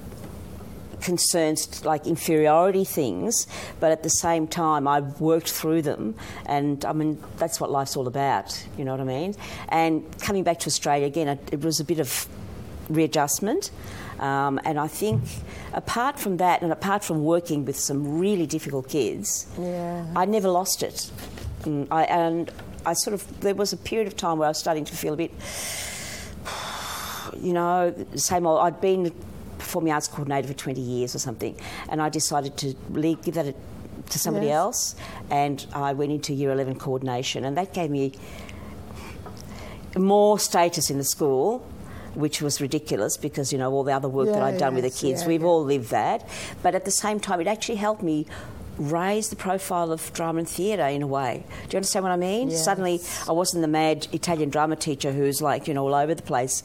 concerns 1.01 1.85
like 1.85 2.05
inferiority 2.05 2.83
things, 2.83 3.47
but 3.79 3.91
at 3.91 4.03
the 4.03 4.09
same 4.09 4.47
time, 4.47 4.87
I 4.87 5.01
worked 5.01 5.49
through 5.49 5.83
them, 5.83 6.15
and 6.45 6.83
I 6.85 6.93
mean 6.93 7.21
that's 7.37 7.59
what 7.59 7.71
life's 7.71 7.95
all 7.95 8.07
about. 8.07 8.65
You 8.77 8.85
know 8.85 8.91
what 8.91 9.01
I 9.01 9.05
mean? 9.05 9.35
And 9.69 10.03
coming 10.19 10.43
back 10.43 10.59
to 10.59 10.67
Australia 10.67 11.05
again, 11.05 11.39
it 11.51 11.61
was 11.61 11.79
a 11.79 11.83
bit 11.83 11.99
of 11.99 12.27
readjustment. 12.89 13.71
Um, 14.19 14.59
and 14.65 14.79
I 14.79 14.87
think, 14.87 15.21
apart 15.73 16.19
from 16.19 16.37
that, 16.37 16.61
and 16.61 16.71
apart 16.71 17.03
from 17.03 17.23
working 17.23 17.65
with 17.65 17.77
some 17.77 18.19
really 18.19 18.47
difficult 18.47 18.89
kids, 18.89 19.47
yeah. 19.59 20.05
I 20.15 20.25
never 20.25 20.49
lost 20.49 20.81
it. 20.81 21.11
Mm, 21.61 21.87
I, 21.91 22.03
and 22.05 22.51
I 22.85 22.93
sort 22.93 23.13
of, 23.13 23.41
there 23.41 23.53
was 23.53 23.73
a 23.73 23.77
period 23.77 24.07
of 24.07 24.15
time 24.15 24.39
where 24.39 24.47
I 24.47 24.49
was 24.49 24.57
starting 24.57 24.85
to 24.85 24.95
feel 24.95 25.13
a 25.13 25.17
bit, 25.17 25.31
you 27.39 27.53
know, 27.53 27.93
same 28.15 28.47
old. 28.47 28.61
I'd 28.61 28.81
been 28.81 29.13
performing 29.57 29.93
arts 29.93 30.07
coordinator 30.07 30.47
for 30.47 30.53
20 30.53 30.79
years 30.79 31.15
or 31.15 31.19
something, 31.19 31.55
and 31.89 32.01
I 32.01 32.09
decided 32.09 32.57
to 32.57 32.75
leave, 32.91 33.21
give 33.21 33.35
that 33.35 33.47
a, 33.47 33.55
to 34.09 34.19
somebody 34.19 34.47
yes. 34.47 34.55
else, 34.55 34.95
and 35.29 35.65
I 35.73 35.93
went 35.93 36.11
into 36.11 36.33
year 36.33 36.51
11 36.51 36.79
coordination, 36.79 37.45
and 37.45 37.57
that 37.57 37.73
gave 37.73 37.89
me 37.89 38.13
more 39.95 40.39
status 40.39 40.89
in 40.89 40.97
the 40.97 41.03
school 41.03 41.65
which 42.17 42.41
was 42.41 42.59
ridiculous 42.59 43.15
because, 43.15 43.53
you 43.53 43.59
know, 43.59 43.71
all 43.71 43.83
the 43.83 43.91
other 43.91 44.09
work 44.09 44.25
yeah, 44.25 44.33
that 44.33 44.41
I'd 44.41 44.57
done 44.57 44.75
yes, 44.75 44.83
with 44.83 44.93
the 44.93 44.99
kids, 44.99 45.21
yeah, 45.21 45.27
we've 45.27 45.41
yeah. 45.41 45.47
all 45.47 45.63
lived 45.63 45.91
that. 45.91 46.27
But 46.63 46.73
at 46.73 46.83
the 46.83 46.91
same 46.91 47.19
time, 47.19 47.39
it 47.41 47.47
actually 47.47 47.75
helped 47.75 48.01
me 48.01 48.25
raise 48.77 49.29
the 49.29 49.35
profile 49.35 49.91
of 49.91 50.11
drama 50.13 50.39
and 50.39 50.49
theatre 50.49 50.87
in 50.87 51.01
a 51.01 51.07
way. 51.07 51.43
Do 51.63 51.75
you 51.75 51.77
understand 51.77 52.03
what 52.03 52.11
I 52.11 52.17
mean? 52.17 52.49
Yes. 52.49 52.63
Suddenly, 52.63 53.01
I 53.27 53.31
wasn't 53.31 53.61
the 53.61 53.67
mad 53.67 54.07
Italian 54.11 54.49
drama 54.49 54.75
teacher 54.75 55.11
who's 55.11 55.41
like, 55.41 55.67
you 55.67 55.73
know, 55.73 55.85
all 55.85 55.95
over 55.95 56.13
the 56.13 56.23
place 56.23 56.63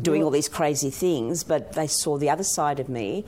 doing 0.00 0.22
all 0.22 0.30
these 0.30 0.48
crazy 0.48 0.90
things, 0.90 1.44
but 1.44 1.72
they 1.72 1.86
saw 1.86 2.18
the 2.18 2.30
other 2.30 2.44
side 2.44 2.80
of 2.80 2.88
me. 2.88 3.24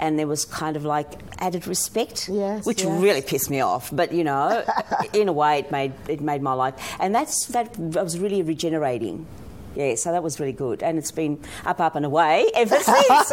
And 0.00 0.16
there 0.16 0.28
was 0.28 0.44
kind 0.44 0.76
of 0.76 0.84
like 0.84 1.08
added 1.38 1.66
respect, 1.66 2.28
yes, 2.28 2.64
which 2.64 2.84
yes. 2.84 3.02
really 3.02 3.20
pissed 3.20 3.50
me 3.50 3.60
off. 3.60 3.90
But 3.92 4.12
you 4.12 4.22
know, 4.22 4.64
in 5.12 5.28
a 5.28 5.32
way, 5.32 5.58
it 5.58 5.72
made 5.72 5.92
it 6.06 6.20
made 6.20 6.40
my 6.40 6.52
life, 6.52 6.96
and 7.00 7.12
that's 7.12 7.46
that 7.46 7.76
was 7.76 8.16
really 8.16 8.42
regenerating 8.42 9.26
yeah, 9.74 9.94
so 9.94 10.12
that 10.12 10.22
was 10.22 10.40
really 10.40 10.52
good, 10.52 10.82
and 10.82 10.98
it's 10.98 11.12
been 11.12 11.38
up, 11.64 11.80
up 11.80 11.94
and 11.96 12.04
away 12.04 12.50
ever 12.54 12.78
since. 12.78 13.32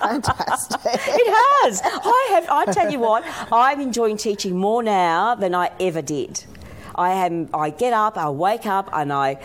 Fantastic. 0.00 0.80
it 0.84 1.64
has. 1.64 1.82
I 1.84 2.28
have. 2.30 2.48
I 2.48 2.64
tell 2.72 2.90
you 2.90 2.98
what, 2.98 3.24
I'm 3.52 3.80
enjoying 3.80 4.16
teaching 4.16 4.56
more 4.56 4.82
now 4.82 5.34
than 5.34 5.54
I 5.54 5.70
ever 5.78 6.02
did. 6.02 6.44
I 6.94 7.10
am. 7.10 7.48
I 7.54 7.70
get 7.70 7.92
up, 7.92 8.16
I 8.16 8.30
wake 8.30 8.66
up, 8.66 8.88
and 8.92 9.12
I 9.12 9.38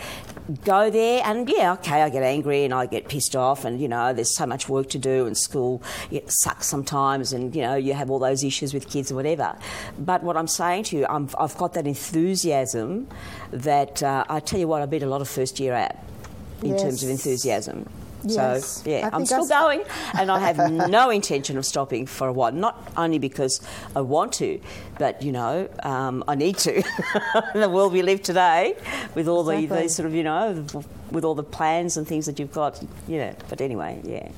go 0.64 0.90
there 0.90 1.22
and 1.24 1.48
yeah 1.48 1.72
okay 1.72 2.02
I 2.02 2.08
get 2.08 2.22
angry 2.22 2.64
and 2.64 2.72
I 2.72 2.86
get 2.86 3.08
pissed 3.08 3.34
off 3.34 3.64
and 3.64 3.80
you 3.80 3.88
know 3.88 4.12
there's 4.12 4.36
so 4.36 4.46
much 4.46 4.68
work 4.68 4.88
to 4.90 4.98
do 4.98 5.26
and 5.26 5.36
school 5.36 5.82
it 6.10 6.30
sucks 6.30 6.66
sometimes 6.66 7.32
and 7.32 7.54
you 7.54 7.62
know 7.62 7.74
you 7.74 7.94
have 7.94 8.10
all 8.10 8.18
those 8.18 8.44
issues 8.44 8.72
with 8.72 8.88
kids 8.88 9.10
or 9.10 9.16
whatever 9.16 9.56
but 9.98 10.22
what 10.22 10.36
I'm 10.36 10.46
saying 10.46 10.84
to 10.84 10.98
you 10.98 11.06
i 11.06 11.18
have 11.18 11.56
got 11.56 11.74
that 11.74 11.86
enthusiasm 11.86 13.08
that 13.50 14.02
uh, 14.02 14.24
I 14.28 14.40
tell 14.40 14.60
you 14.60 14.68
what 14.68 14.82
I 14.82 14.86
beat 14.86 15.02
a 15.02 15.06
lot 15.06 15.20
of 15.20 15.28
first 15.28 15.58
year 15.58 15.72
at 15.72 16.04
in 16.62 16.70
yes. 16.70 16.82
terms 16.82 17.02
of 17.02 17.10
enthusiasm 17.10 17.88
Yes. 18.28 18.82
So, 18.82 18.90
yeah, 18.90 19.10
I'm 19.12 19.26
still 19.26 19.46
going 19.46 19.82
and 20.18 20.30
I 20.30 20.38
have 20.40 20.70
no 20.90 21.10
intention 21.10 21.58
of 21.58 21.64
stopping 21.64 22.06
for 22.06 22.28
a 22.28 22.32
while. 22.32 22.52
Not 22.52 22.92
only 22.96 23.18
because 23.18 23.60
I 23.94 24.00
want 24.00 24.32
to, 24.34 24.60
but, 24.98 25.22
you 25.22 25.32
know, 25.32 25.68
um, 25.82 26.24
I 26.28 26.34
need 26.34 26.58
to. 26.58 26.76
in 26.76 26.84
the 27.60 27.68
world 27.68 27.92
we 27.92 28.02
live 28.02 28.22
today, 28.22 28.76
with 29.14 29.28
all 29.28 29.48
exactly. 29.48 29.66
the, 29.66 29.82
the 29.84 29.88
sort 29.88 30.06
of, 30.06 30.14
you 30.14 30.22
know, 30.22 30.66
with 31.10 31.24
all 31.24 31.34
the 31.34 31.42
plans 31.42 31.96
and 31.96 32.06
things 32.06 32.26
that 32.26 32.38
you've 32.38 32.52
got, 32.52 32.82
you 33.08 33.18
know. 33.18 33.34
But 33.48 33.60
anyway, 33.60 34.00
yeah. 34.04 34.28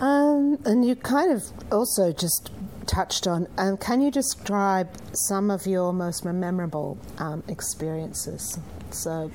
Um, 0.00 0.58
and 0.64 0.84
you 0.84 0.96
kind 0.96 1.30
of 1.30 1.44
also 1.70 2.12
just 2.12 2.50
touched 2.86 3.26
on. 3.26 3.46
Um, 3.58 3.76
can 3.76 4.00
you 4.00 4.10
describe 4.10 4.88
some 5.12 5.50
of 5.50 5.66
your 5.66 5.92
most 5.92 6.24
memorable 6.24 6.98
um, 7.18 7.42
experiences? 7.48 8.58
So, 8.90 9.30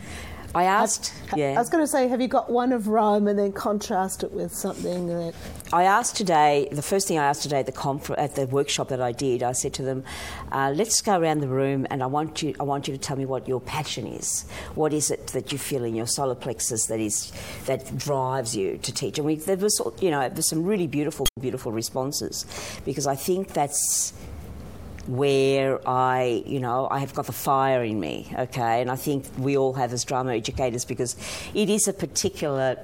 I 0.55 0.63
asked, 0.63 1.13
yeah. 1.35 1.51
I 1.51 1.57
was 1.57 1.69
going 1.69 1.83
to 1.83 1.87
say, 1.87 2.07
have 2.07 2.21
you 2.21 2.29
got 2.29 2.49
one 2.49 2.71
of 2.71 2.87
Rome 2.87 3.27
and 3.27 3.37
then 3.37 3.51
contrast 3.51 4.23
it 4.23 4.31
with 4.31 4.55
something 4.55 5.07
that. 5.07 5.33
I 5.73 5.83
asked 5.83 6.15
today, 6.15 6.69
the 6.71 6.81
first 6.81 7.09
thing 7.09 7.19
I 7.19 7.25
asked 7.25 7.43
today 7.43 7.59
at 7.59 7.65
the, 7.65 7.73
confer- 7.73 8.13
at 8.13 8.35
the 8.35 8.45
workshop 8.47 8.87
that 8.87 9.01
I 9.01 9.11
did, 9.11 9.43
I 9.43 9.51
said 9.51 9.73
to 9.73 9.83
them, 9.83 10.05
uh, 10.53 10.71
let's 10.73 11.01
go 11.01 11.19
around 11.19 11.41
the 11.41 11.49
room 11.49 11.85
and 11.89 12.01
I 12.01 12.05
want, 12.05 12.41
you, 12.41 12.55
I 12.57 12.63
want 12.63 12.87
you 12.87 12.93
to 12.93 12.97
tell 12.97 13.17
me 13.17 13.25
what 13.25 13.49
your 13.49 13.59
passion 13.59 14.07
is. 14.07 14.45
What 14.75 14.93
is 14.93 15.11
it 15.11 15.27
that 15.27 15.51
you 15.51 15.57
feel 15.57 15.83
in 15.83 15.93
your 15.93 16.07
solar 16.07 16.35
plexus 16.35 16.85
that, 16.85 17.01
is, 17.01 17.33
that 17.65 17.97
drives 17.97 18.55
you 18.55 18.77
to 18.77 18.93
teach? 18.93 19.17
And 19.17 19.25
we, 19.25 19.35
there 19.35 19.57
was, 19.57 19.81
you 19.99 20.09
know, 20.09 20.29
there's 20.29 20.47
some 20.47 20.63
really 20.63 20.87
beautiful, 20.87 21.27
beautiful 21.41 21.73
responses 21.73 22.45
because 22.85 23.07
I 23.07 23.15
think 23.15 23.49
that's 23.49 24.13
where 25.07 25.87
I, 25.87 26.43
you 26.45 26.59
know, 26.59 26.87
I 26.89 26.99
have 26.99 27.13
got 27.13 27.25
the 27.27 27.31
fire 27.31 27.83
in 27.83 27.99
me, 27.99 28.33
okay? 28.37 28.81
And 28.81 28.89
I 28.89 28.95
think 28.95 29.25
we 29.37 29.57
all 29.57 29.73
have 29.73 29.93
as 29.93 30.03
drama 30.03 30.33
educators 30.33 30.85
because 30.85 31.15
it 31.53 31.69
is 31.69 31.87
a 31.87 31.93
particular 31.93 32.77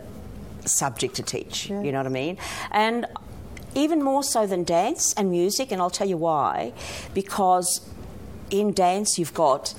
subject 0.65 1.15
to 1.15 1.23
teach, 1.23 1.69
yeah. 1.69 1.81
you 1.81 1.91
know 1.91 1.97
what 1.99 2.05
I 2.05 2.09
mean? 2.09 2.37
And 2.71 3.07
even 3.73 4.03
more 4.03 4.23
so 4.23 4.45
than 4.45 4.63
dance 4.63 5.13
and 5.15 5.31
music, 5.31 5.71
and 5.71 5.81
I'll 5.81 5.89
tell 5.89 6.07
you 6.07 6.17
why. 6.17 6.73
Because 7.13 7.81
in 8.49 8.73
dance, 8.73 9.17
you've 9.17 9.33
got 9.33 9.73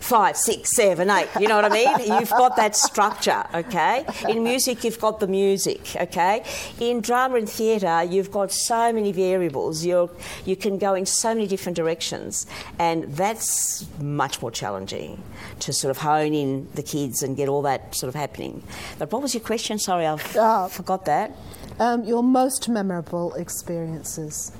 five, 0.00 0.36
six, 0.36 0.74
seven, 0.74 1.10
eight. 1.10 1.28
You 1.38 1.48
know 1.48 1.56
what 1.56 1.64
I 1.64 1.68
mean? 1.68 1.88
You've 2.20 2.30
got 2.30 2.56
that 2.56 2.76
structure, 2.76 3.44
okay? 3.54 4.04
In 4.28 4.42
music, 4.42 4.84
you've 4.84 5.00
got 5.00 5.20
the 5.20 5.26
music, 5.26 5.96
okay? 5.96 6.44
In 6.80 7.00
drama 7.00 7.36
and 7.36 7.48
theatre, 7.48 8.02
you've 8.04 8.30
got 8.30 8.52
so 8.52 8.92
many 8.92 9.12
variables. 9.12 9.84
You're, 9.84 10.10
you 10.44 10.56
can 10.56 10.78
go 10.78 10.94
in 10.94 11.06
so 11.06 11.34
many 11.34 11.46
different 11.46 11.76
directions, 11.76 12.46
and 12.78 13.04
that's 13.14 13.86
much 14.00 14.40
more 14.40 14.50
challenging 14.50 15.22
to 15.60 15.72
sort 15.72 15.90
of 15.90 15.98
hone 15.98 16.34
in 16.34 16.68
the 16.74 16.82
kids 16.82 17.22
and 17.22 17.36
get 17.36 17.48
all 17.48 17.62
that 17.62 17.94
sort 17.94 18.08
of 18.08 18.14
happening. 18.14 18.62
But 18.98 19.12
what 19.12 19.22
was 19.22 19.34
your 19.34 19.42
question? 19.42 19.78
Sorry, 19.78 20.06
I 20.06 20.12
uh, 20.12 20.68
forgot 20.68 21.04
that. 21.06 21.36
Um, 21.78 22.04
your 22.04 22.22
most 22.22 22.68
memorable 22.68 23.34
experiences. 23.34 24.52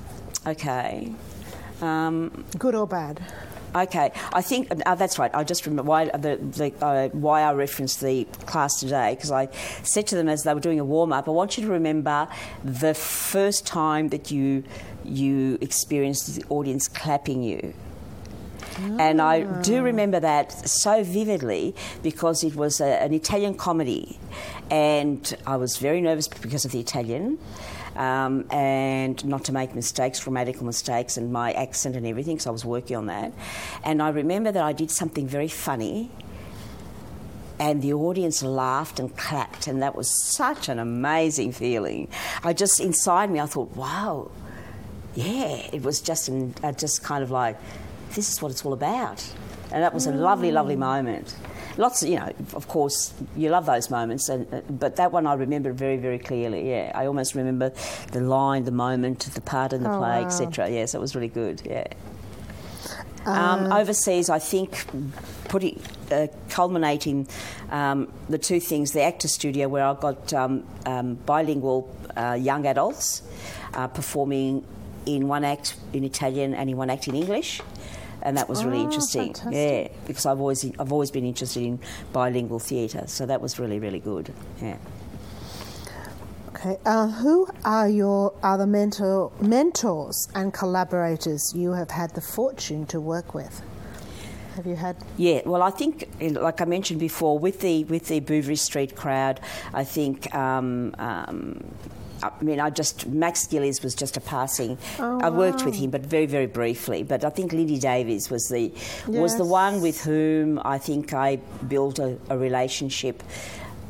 Okay. 0.46 1.12
Um, 1.80 2.44
Good 2.58 2.74
or 2.74 2.86
bad? 2.86 3.20
Okay, 3.74 4.12
I 4.32 4.42
think 4.42 4.68
uh, 4.86 4.94
that's 4.94 5.18
right. 5.18 5.30
I 5.34 5.44
just 5.44 5.66
remember 5.66 5.82
why 5.88 6.06
the, 6.06 6.36
the 6.36 6.72
uh, 6.84 7.08
why 7.08 7.42
I 7.42 7.52
referenced 7.52 8.00
the 8.00 8.24
class 8.46 8.80
today 8.80 9.14
because 9.14 9.30
I 9.30 9.48
said 9.82 10.06
to 10.08 10.14
them 10.16 10.28
as 10.28 10.44
they 10.44 10.54
were 10.54 10.60
doing 10.60 10.80
a 10.80 10.84
warm 10.84 11.12
up, 11.12 11.28
I 11.28 11.32
want 11.32 11.58
you 11.58 11.64
to 11.64 11.70
remember 11.70 12.28
the 12.64 12.94
first 12.94 13.66
time 13.66 14.08
that 14.08 14.30
you 14.30 14.64
you 15.04 15.58
experienced 15.60 16.34
the 16.34 16.44
audience 16.48 16.88
clapping 16.88 17.42
you. 17.42 17.74
And 19.00 19.20
I 19.20 19.42
do 19.62 19.78
ah. 19.78 19.82
remember 19.82 20.20
that 20.20 20.52
so 20.52 21.02
vividly 21.02 21.74
because 22.04 22.44
it 22.44 22.54
was 22.54 22.80
a, 22.80 23.02
an 23.02 23.12
Italian 23.12 23.54
comedy, 23.54 24.18
and 24.70 25.36
I 25.46 25.56
was 25.56 25.78
very 25.78 26.00
nervous 26.00 26.28
because 26.28 26.64
of 26.64 26.70
the 26.70 26.78
Italian 26.78 27.38
um, 27.98 28.46
and 28.50 29.22
not 29.24 29.44
to 29.46 29.52
make 29.52 29.74
mistakes, 29.74 30.22
grammatical 30.22 30.64
mistakes, 30.64 31.16
and 31.16 31.32
my 31.32 31.52
accent 31.52 31.96
and 31.96 32.06
everything. 32.06 32.38
So 32.38 32.50
I 32.50 32.52
was 32.52 32.64
working 32.64 32.96
on 32.96 33.06
that. 33.06 33.32
And 33.84 34.00
I 34.00 34.08
remember 34.10 34.52
that 34.52 34.62
I 34.62 34.72
did 34.72 34.90
something 34.90 35.26
very 35.26 35.48
funny. 35.48 36.10
And 37.58 37.82
the 37.82 37.92
audience 37.92 38.40
laughed 38.40 39.00
and 39.00 39.14
clapped, 39.16 39.66
and 39.66 39.82
that 39.82 39.96
was 39.96 40.08
such 40.08 40.68
an 40.68 40.78
amazing 40.78 41.50
feeling. 41.50 42.06
I 42.44 42.52
just, 42.52 42.78
inside 42.78 43.32
me, 43.32 43.40
I 43.40 43.46
thought, 43.46 43.74
wow, 43.76 44.30
yeah, 45.16 45.66
it 45.72 45.82
was 45.82 46.00
just, 46.00 46.28
an, 46.28 46.54
uh, 46.62 46.70
just 46.70 47.02
kind 47.02 47.24
of 47.24 47.32
like, 47.32 47.56
this 48.14 48.30
is 48.30 48.40
what 48.40 48.52
it's 48.52 48.64
all 48.64 48.72
about. 48.72 49.28
And 49.72 49.82
that 49.82 49.92
was 49.92 50.06
a 50.06 50.12
lovely, 50.12 50.52
lovely 50.52 50.76
moment 50.76 51.34
lots 51.78 52.02
of, 52.02 52.08
you 52.08 52.16
know, 52.16 52.30
of 52.54 52.68
course, 52.68 53.14
you 53.36 53.48
love 53.48 53.64
those 53.64 53.88
moments, 53.88 54.28
and, 54.28 54.52
uh, 54.52 54.60
but 54.68 54.96
that 54.96 55.12
one 55.12 55.26
I 55.26 55.34
remember 55.34 55.72
very, 55.72 55.96
very 55.96 56.18
clearly. 56.18 56.68
Yeah, 56.68 56.92
I 56.94 57.06
almost 57.06 57.34
remember 57.34 57.72
the 58.12 58.20
line, 58.20 58.64
the 58.64 58.72
moment, 58.72 59.20
the 59.20 59.40
part 59.40 59.72
in 59.72 59.82
the 59.82 59.90
oh, 59.90 59.98
play, 59.98 60.20
wow. 60.20 60.26
etc. 60.26 60.68
Yes, 60.68 60.94
it 60.94 61.00
was 61.00 61.14
really 61.14 61.28
good. 61.28 61.62
Yeah. 61.64 61.86
Um, 63.24 63.72
uh, 63.72 63.80
overseas, 63.80 64.28
I 64.30 64.38
think, 64.38 64.84
putting 65.48 65.80
uh, 66.10 66.28
culminating 66.48 67.28
um, 67.70 68.12
the 68.28 68.38
two 68.38 68.60
things: 68.60 68.92
the 68.92 69.02
actor 69.02 69.28
studio, 69.28 69.68
where 69.68 69.84
I 69.84 69.94
got 69.94 70.32
um, 70.32 70.64
um 70.86 71.14
bilingual 71.14 71.94
uh, 72.16 72.38
young 72.40 72.66
adults 72.66 73.22
uh, 73.74 73.86
performing 73.88 74.64
in 75.04 75.28
one 75.28 75.44
act 75.44 75.76
in 75.92 76.04
Italian 76.04 76.54
and 76.54 76.70
in 76.70 76.76
one 76.76 76.90
act 76.90 77.08
in 77.08 77.14
English 77.14 77.60
and 78.28 78.36
that 78.36 78.46
was 78.46 78.62
really 78.62 78.80
oh, 78.80 78.84
interesting. 78.84 79.32
Fantastic. 79.32 79.54
Yeah, 79.54 80.06
because 80.06 80.26
I've 80.26 80.38
always 80.38 80.62
I've 80.78 80.92
always 80.92 81.10
been 81.10 81.24
interested 81.24 81.62
in 81.62 81.80
bilingual 82.12 82.58
theatre, 82.58 83.04
so 83.06 83.24
that 83.24 83.40
was 83.40 83.58
really 83.58 83.78
really 83.78 84.00
good. 84.00 84.32
Yeah. 84.60 84.76
Okay, 86.48 86.76
uh, 86.84 87.08
who 87.08 87.48
are 87.64 87.88
your 87.88 88.34
other 88.42 88.66
mentor, 88.66 89.32
mentors 89.40 90.28
and 90.34 90.52
collaborators 90.52 91.54
you 91.54 91.72
have 91.72 91.90
had 91.90 92.14
the 92.14 92.20
fortune 92.20 92.84
to 92.86 93.00
work 93.00 93.32
with? 93.32 93.62
Have 94.56 94.66
you 94.66 94.76
had? 94.76 94.96
Yeah, 95.16 95.40
well, 95.46 95.62
I 95.62 95.70
think, 95.70 96.08
like 96.20 96.60
I 96.60 96.64
mentioned 96.66 97.00
before, 97.00 97.38
with 97.38 97.60
the 97.60 97.84
with 97.84 98.08
the 98.08 98.20
Bouverie 98.20 98.56
Street 98.56 98.94
crowd, 98.94 99.40
I 99.72 99.84
think 99.84 100.34
um, 100.34 100.94
um, 100.98 101.64
I 102.22 102.32
mean, 102.42 102.60
I 102.60 102.70
just 102.70 103.06
Max 103.06 103.46
Gillies 103.46 103.82
was 103.82 103.94
just 103.94 104.16
a 104.16 104.20
passing. 104.20 104.78
Oh, 104.98 105.20
I 105.20 105.30
worked 105.30 105.60
wow. 105.60 105.66
with 105.66 105.76
him, 105.76 105.90
but 105.90 106.02
very, 106.02 106.26
very 106.26 106.46
briefly. 106.46 107.02
But 107.02 107.24
I 107.24 107.30
think 107.30 107.52
Lindy 107.52 107.78
Davies 107.78 108.30
was 108.30 108.48
the 108.48 108.72
yes. 109.08 109.08
was 109.08 109.36
the 109.36 109.44
one 109.44 109.80
with 109.80 110.02
whom 110.02 110.60
I 110.64 110.78
think 110.78 111.12
I 111.12 111.36
built 111.66 111.98
a, 111.98 112.18
a 112.28 112.36
relationship 112.36 113.22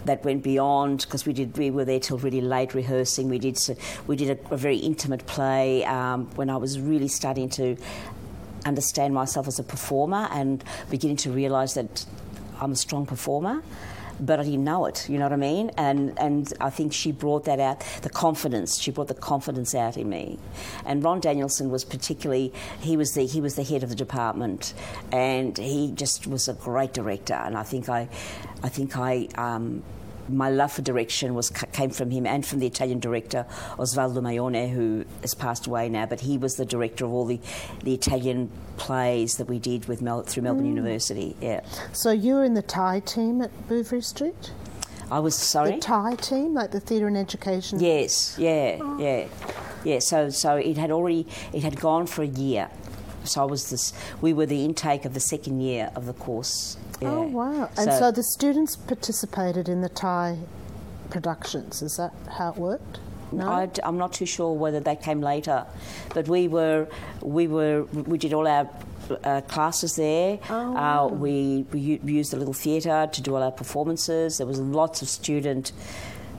that 0.04 0.24
went 0.24 0.42
beyond 0.42 1.00
because 1.00 1.26
we 1.26 1.32
did 1.32 1.56
we 1.56 1.70
were 1.70 1.84
there 1.84 2.00
till 2.00 2.18
really 2.18 2.40
late 2.40 2.74
rehearsing. 2.74 3.28
We 3.28 3.38
did 3.38 3.58
we 4.06 4.16
did 4.16 4.38
a, 4.38 4.54
a 4.54 4.56
very 4.56 4.78
intimate 4.78 5.26
play 5.26 5.84
um, 5.84 6.26
when 6.36 6.50
I 6.50 6.56
was 6.56 6.80
really 6.80 7.08
starting 7.08 7.48
to 7.50 7.76
understand 8.64 9.14
myself 9.14 9.48
as 9.48 9.58
a 9.58 9.62
performer 9.62 10.28
and 10.32 10.62
beginning 10.90 11.16
to 11.18 11.30
realise 11.30 11.74
that 11.74 12.04
I'm 12.60 12.72
a 12.72 12.76
strong 12.76 13.06
performer 13.06 13.62
but 14.20 14.40
I 14.40 14.44
didn't 14.44 14.64
know 14.64 14.86
it. 14.86 15.08
You 15.08 15.18
know 15.18 15.24
what 15.24 15.32
I 15.32 15.36
mean? 15.36 15.70
And 15.76 16.18
and 16.18 16.52
I 16.60 16.70
think 16.70 16.92
she 16.92 17.12
brought 17.12 17.44
that 17.44 17.60
out, 17.60 17.84
the 18.02 18.10
confidence. 18.10 18.80
She 18.80 18.90
brought 18.90 19.08
the 19.08 19.14
confidence 19.14 19.74
out 19.74 19.96
in 19.96 20.08
me. 20.08 20.38
And 20.84 21.02
Ron 21.02 21.20
Danielson 21.20 21.70
was 21.70 21.84
particularly 21.84 22.52
he 22.80 22.96
was 22.96 23.14
the 23.14 23.26
he 23.26 23.40
was 23.40 23.54
the 23.54 23.64
head 23.64 23.82
of 23.82 23.88
the 23.88 23.94
department, 23.96 24.74
and 25.12 25.56
he 25.56 25.92
just 25.92 26.26
was 26.26 26.48
a 26.48 26.54
great 26.54 26.92
director. 26.92 27.34
And 27.34 27.56
I 27.56 27.62
think 27.62 27.88
I, 27.88 28.08
I 28.62 28.68
think 28.68 28.96
I. 28.96 29.28
Um, 29.36 29.82
my 30.28 30.50
love 30.50 30.72
for 30.72 30.82
direction 30.82 31.34
was 31.34 31.50
came 31.50 31.90
from 31.90 32.10
him 32.10 32.26
and 32.26 32.44
from 32.44 32.58
the 32.58 32.66
Italian 32.66 33.00
director 33.00 33.46
Osvaldo 33.78 34.18
Maione, 34.18 34.70
who 34.70 35.04
has 35.22 35.34
passed 35.34 35.66
away 35.66 35.88
now. 35.88 36.06
But 36.06 36.20
he 36.20 36.38
was 36.38 36.56
the 36.56 36.66
director 36.66 37.04
of 37.04 37.12
all 37.12 37.24
the, 37.24 37.40
the 37.82 37.94
Italian 37.94 38.50
plays 38.76 39.36
that 39.36 39.48
we 39.48 39.58
did 39.58 39.86
with 39.86 40.02
Mel- 40.02 40.22
through 40.22 40.44
Melbourne 40.44 40.66
mm. 40.66 40.76
University. 40.76 41.36
Yeah. 41.40 41.60
So 41.92 42.10
you 42.10 42.34
were 42.34 42.44
in 42.44 42.54
the 42.54 42.62
TIE 42.62 43.00
team 43.00 43.42
at 43.42 43.68
Bouverie 43.68 44.02
Street. 44.02 44.52
I 45.10 45.20
was 45.20 45.34
sorry. 45.34 45.76
The 45.76 45.80
TIE 45.80 46.16
team, 46.16 46.54
like 46.54 46.70
the 46.70 46.80
theatre 46.80 47.06
and 47.06 47.16
education. 47.16 47.80
Yes. 47.80 48.36
Yeah. 48.38 48.78
Oh. 48.80 48.98
Yeah. 48.98 49.26
Yeah. 49.84 49.98
So 50.00 50.28
so 50.30 50.56
it 50.56 50.76
had 50.76 50.90
already 50.90 51.26
it 51.52 51.62
had 51.62 51.80
gone 51.80 52.06
for 52.06 52.22
a 52.22 52.26
year. 52.26 52.68
So 53.24 53.42
I 53.42 53.44
was 53.44 53.70
this. 53.70 53.92
We 54.20 54.32
were 54.32 54.46
the 54.46 54.64
intake 54.64 55.04
of 55.04 55.14
the 55.14 55.20
second 55.20 55.60
year 55.60 55.90
of 55.94 56.06
the 56.06 56.12
course 56.12 56.76
yeah. 57.00 57.10
Oh, 57.10 57.22
wow. 57.22 57.70
And 57.76 57.90
so, 57.92 57.98
so 57.98 58.10
the 58.10 58.22
students 58.22 58.76
participated 58.76 59.68
in 59.68 59.80
the 59.80 59.88
TIE 59.88 60.38
productions. 61.10 61.82
Is 61.82 61.96
that 61.96 62.12
how 62.36 62.50
it 62.50 62.56
worked? 62.56 63.00
No? 63.30 63.48
I, 63.48 63.68
am 63.82 63.98
not 63.98 64.14
too 64.14 64.26
sure 64.26 64.54
whether 64.54 64.80
they 64.80 64.96
came 64.96 65.20
later, 65.20 65.66
but 66.14 66.28
we 66.28 66.48
were 66.48 66.88
we 67.20 67.46
were 67.46 67.84
we 67.84 68.16
did 68.16 68.32
all 68.32 68.48
our 68.48 68.68
uh, 69.24 69.42
classes 69.42 69.96
there. 69.96 70.38
Oh, 70.48 70.72
wow. 70.72 71.06
uh, 71.06 71.08
we, 71.08 71.66
we 71.72 72.00
used 72.04 72.32
the 72.32 72.36
little 72.36 72.54
theatre 72.54 73.08
to 73.12 73.22
do 73.22 73.34
all 73.34 73.42
our 73.42 73.52
performances. 73.52 74.38
There 74.38 74.46
was 74.46 74.58
lots 74.60 75.02
of 75.02 75.08
student 75.08 75.72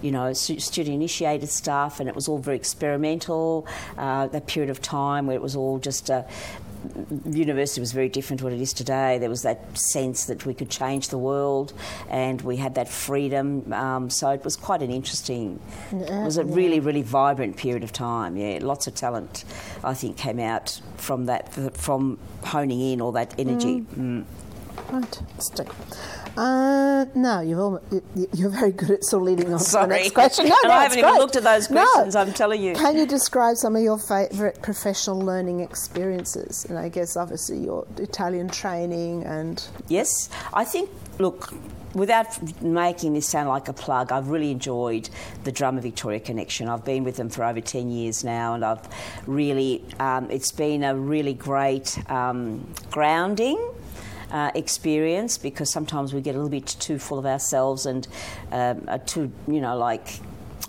you 0.01 0.11
know, 0.11 0.31
student 0.31 0.95
initiated 0.95 1.49
stuff, 1.49 1.99
and 1.99 2.07
it 2.07 2.15
was 2.15 2.29
all 2.29 2.37
very 2.37 2.55
experimental. 2.55 3.67
Uh, 3.97 4.27
that 4.27 4.47
period 4.47 4.69
of 4.69 4.81
time 4.81 5.27
where 5.27 5.35
it 5.35 5.41
was 5.41 5.57
all 5.57 5.77
just 5.77 6.09
uh, 6.09 6.23
university 7.25 7.81
was 7.81 7.91
very 7.91 8.09
different 8.09 8.39
to 8.39 8.45
what 8.45 8.53
it 8.53 8.61
is 8.61 8.73
today. 8.73 9.17
There 9.17 9.29
was 9.29 9.41
that 9.43 9.77
sense 9.77 10.25
that 10.25 10.45
we 10.45 10.53
could 10.53 10.69
change 10.69 11.09
the 11.09 11.17
world, 11.17 11.73
and 12.09 12.41
we 12.41 12.57
had 12.57 12.75
that 12.75 12.89
freedom. 12.89 13.71
Um, 13.73 14.09
so 14.09 14.29
it 14.29 14.43
was 14.43 14.55
quite 14.55 14.81
an 14.81 14.91
interesting. 14.91 15.59
It 15.91 16.09
was 16.23 16.37
a 16.37 16.45
really, 16.45 16.79
really 16.79 17.01
vibrant 17.01 17.57
period 17.57 17.83
of 17.83 17.91
time. 17.91 18.37
Yeah, 18.37 18.59
lots 18.61 18.87
of 18.87 18.95
talent, 18.95 19.45
I 19.83 19.93
think, 19.93 20.17
came 20.17 20.39
out 20.39 20.81
from 20.97 21.25
that, 21.25 21.53
from 21.77 22.17
honing 22.43 22.81
in 22.81 23.01
all 23.01 23.11
that 23.13 23.33
energy. 23.37 23.81
Mm. 23.81 24.23
Mm. 24.23 24.25
Fantastic. 24.89 25.67
Uh, 26.37 27.05
no, 27.15 27.41
you've 27.41 27.59
almost, 27.59 27.83
you, 27.91 28.27
you're 28.33 28.49
very 28.49 28.71
good 28.71 28.91
at 28.91 29.03
sort 29.03 29.21
of 29.23 29.27
leading 29.27 29.53
on 29.53 29.59
to 29.59 29.71
the 29.71 29.85
next 29.87 30.13
question. 30.13 30.47
No, 30.47 30.55
no, 30.63 30.71
I 30.71 30.83
haven't 30.83 30.97
even 30.97 31.09
great. 31.11 31.19
looked 31.19 31.35
at 31.35 31.43
those 31.43 31.69
No. 31.69 31.83
questions, 31.85 32.15
I'm 32.15 32.33
telling 32.33 32.61
you. 32.61 32.73
Can 32.75 32.97
you 32.97 33.05
describe 33.05 33.57
some 33.57 33.75
of 33.75 33.81
your 33.81 33.97
favourite 33.97 34.61
professional 34.61 35.19
learning 35.19 35.59
experiences? 35.61 36.65
And 36.65 36.77
I 36.77 36.89
guess 36.89 37.17
obviously 37.17 37.59
your 37.59 37.85
Italian 37.97 38.49
training 38.49 39.23
and 39.23 39.63
Yes, 39.87 40.29
I 40.53 40.63
think, 40.65 40.89
look, 41.17 41.53
without 41.93 42.61
making 42.61 43.13
this 43.13 43.27
sound 43.27 43.49
like 43.49 43.67
a 43.67 43.73
plug, 43.73 44.11
I've 44.11 44.29
really 44.29 44.51
enjoyed 44.51 45.09
the 45.43 45.51
Drama 45.51 45.81
Victoria 45.81 46.19
connection. 46.19 46.69
I've 46.69 46.85
been 46.85 47.03
with 47.03 47.17
them 47.17 47.29
for 47.29 47.43
over 47.43 47.59
10 47.61 47.89
years 47.89 48.23
now, 48.23 48.53
and 48.53 48.63
I've 48.63 48.87
really, 49.27 49.83
um, 49.99 50.29
it's 50.29 50.51
been 50.51 50.83
a 50.83 50.95
really 50.95 51.33
great 51.33 51.97
um, 52.09 52.67
grounding. 52.91 53.57
Uh, 54.31 54.51
experience 54.53 55.39
because 55.39 55.71
sometimes 55.71 56.13
we 56.13 56.21
get 56.21 56.35
a 56.35 56.37
little 56.37 56.51
bit 56.51 56.67
too 56.67 56.99
full 56.99 57.17
of 57.17 57.25
ourselves 57.25 57.87
and 57.87 58.07
um, 58.51 58.85
are 58.87 58.99
too, 58.99 59.31
you 59.47 59.59
know, 59.59 59.75
like 59.75 60.19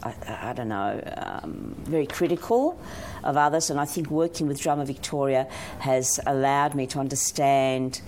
I, 0.02 0.14
I 0.44 0.52
don't 0.54 0.68
know, 0.68 0.98
um, 1.18 1.76
very 1.84 2.06
critical 2.06 2.80
of 3.22 3.36
others. 3.36 3.68
And 3.68 3.78
I 3.78 3.84
think 3.84 4.10
working 4.10 4.46
with 4.46 4.60
Drama 4.60 4.84
Victoria 4.86 5.46
has 5.80 6.18
allowed 6.26 6.74
me 6.74 6.86
to 6.86 6.98
understand 7.00 8.00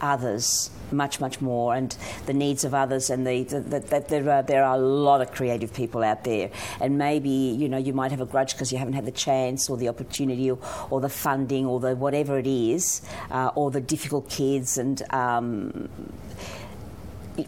others 0.00 0.70
much, 0.92 1.20
much 1.20 1.40
more 1.40 1.74
and 1.74 1.96
the 2.26 2.32
needs 2.32 2.64
of 2.64 2.74
others. 2.74 3.10
And 3.10 3.26
the, 3.26 3.42
the, 3.44 3.60
the, 3.60 3.80
that 3.80 4.08
there, 4.08 4.30
are, 4.30 4.42
there 4.42 4.64
are 4.64 4.76
a 4.76 4.80
lot 4.80 5.20
of 5.20 5.32
creative 5.32 5.72
people 5.72 6.02
out 6.02 6.24
there. 6.24 6.50
And 6.80 6.98
maybe, 6.98 7.30
you 7.30 7.68
know, 7.68 7.78
you 7.78 7.92
might 7.92 8.10
have 8.10 8.20
a 8.20 8.26
grudge 8.26 8.52
because 8.52 8.72
you 8.72 8.78
haven't 8.78 8.94
had 8.94 9.04
the 9.04 9.12
chance 9.12 9.68
or 9.68 9.76
the 9.76 9.88
opportunity 9.88 10.50
or, 10.50 10.58
or 10.90 11.00
the 11.00 11.08
funding 11.08 11.66
or 11.66 11.80
the 11.80 11.96
whatever 11.96 12.38
it 12.38 12.46
is, 12.46 13.02
uh, 13.30 13.50
or 13.54 13.70
the 13.70 13.80
difficult 13.80 14.28
kids. 14.28 14.78
And 14.78 15.02
um, 15.12 15.88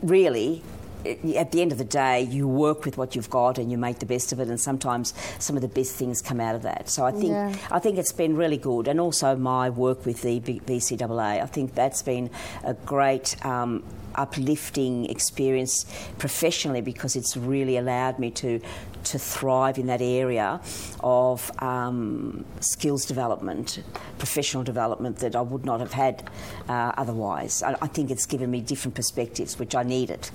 really, 0.02 0.62
at 1.06 1.52
the 1.52 1.62
end 1.62 1.72
of 1.72 1.78
the 1.78 1.84
day, 1.84 2.22
you 2.22 2.48
work 2.48 2.84
with 2.84 2.98
what 2.98 3.14
you've 3.14 3.30
got 3.30 3.58
and 3.58 3.70
you 3.70 3.78
make 3.78 3.98
the 3.98 4.06
best 4.06 4.32
of 4.32 4.40
it. 4.40 4.48
And 4.48 4.60
sometimes 4.60 5.14
some 5.38 5.56
of 5.56 5.62
the 5.62 5.68
best 5.68 5.94
things 5.94 6.20
come 6.20 6.40
out 6.40 6.54
of 6.54 6.62
that. 6.62 6.88
So 6.88 7.04
I 7.04 7.12
think 7.12 7.32
Yeah. 7.32 7.54
I 7.70 7.78
think 7.78 7.98
it's 7.98 8.12
been 8.12 8.36
really 8.36 8.56
good. 8.56 8.88
And 8.88 9.00
also 9.00 9.36
my 9.36 9.70
work 9.70 10.04
with 10.04 10.22
the 10.22 10.40
VCAA, 10.40 11.42
I 11.42 11.46
think 11.46 11.74
that's 11.74 12.02
been 12.02 12.30
a 12.64 12.74
great. 12.74 13.36
Um, 13.44 13.84
uplifting 14.14 15.08
experience 15.08 15.86
professionally 16.18 16.80
because 16.80 17.14
it's 17.14 17.36
really 17.36 17.76
allowed 17.76 18.18
me 18.18 18.32
to 18.32 18.60
to 19.04 19.18
thrive 19.18 19.78
in 19.78 19.86
that 19.86 20.02
area 20.02 20.60
of 21.00 21.52
um, 21.62 22.44
skills 22.60 23.06
development, 23.06 23.82
professional 24.18 24.64
development 24.64 25.18
that 25.18 25.36
I 25.36 25.40
would 25.40 25.64
not 25.64 25.78
have 25.80 25.92
had 25.92 26.28
uh, 26.68 26.92
otherwise. 26.96 27.62
I, 27.62 27.76
I 27.80 27.86
think 27.86 28.10
it's 28.10 28.26
given 28.26 28.50
me 28.50 28.60
different 28.60 28.96
perspectives, 28.96 29.58
which 29.58 29.74
I 29.74 29.84
needed 29.84 30.30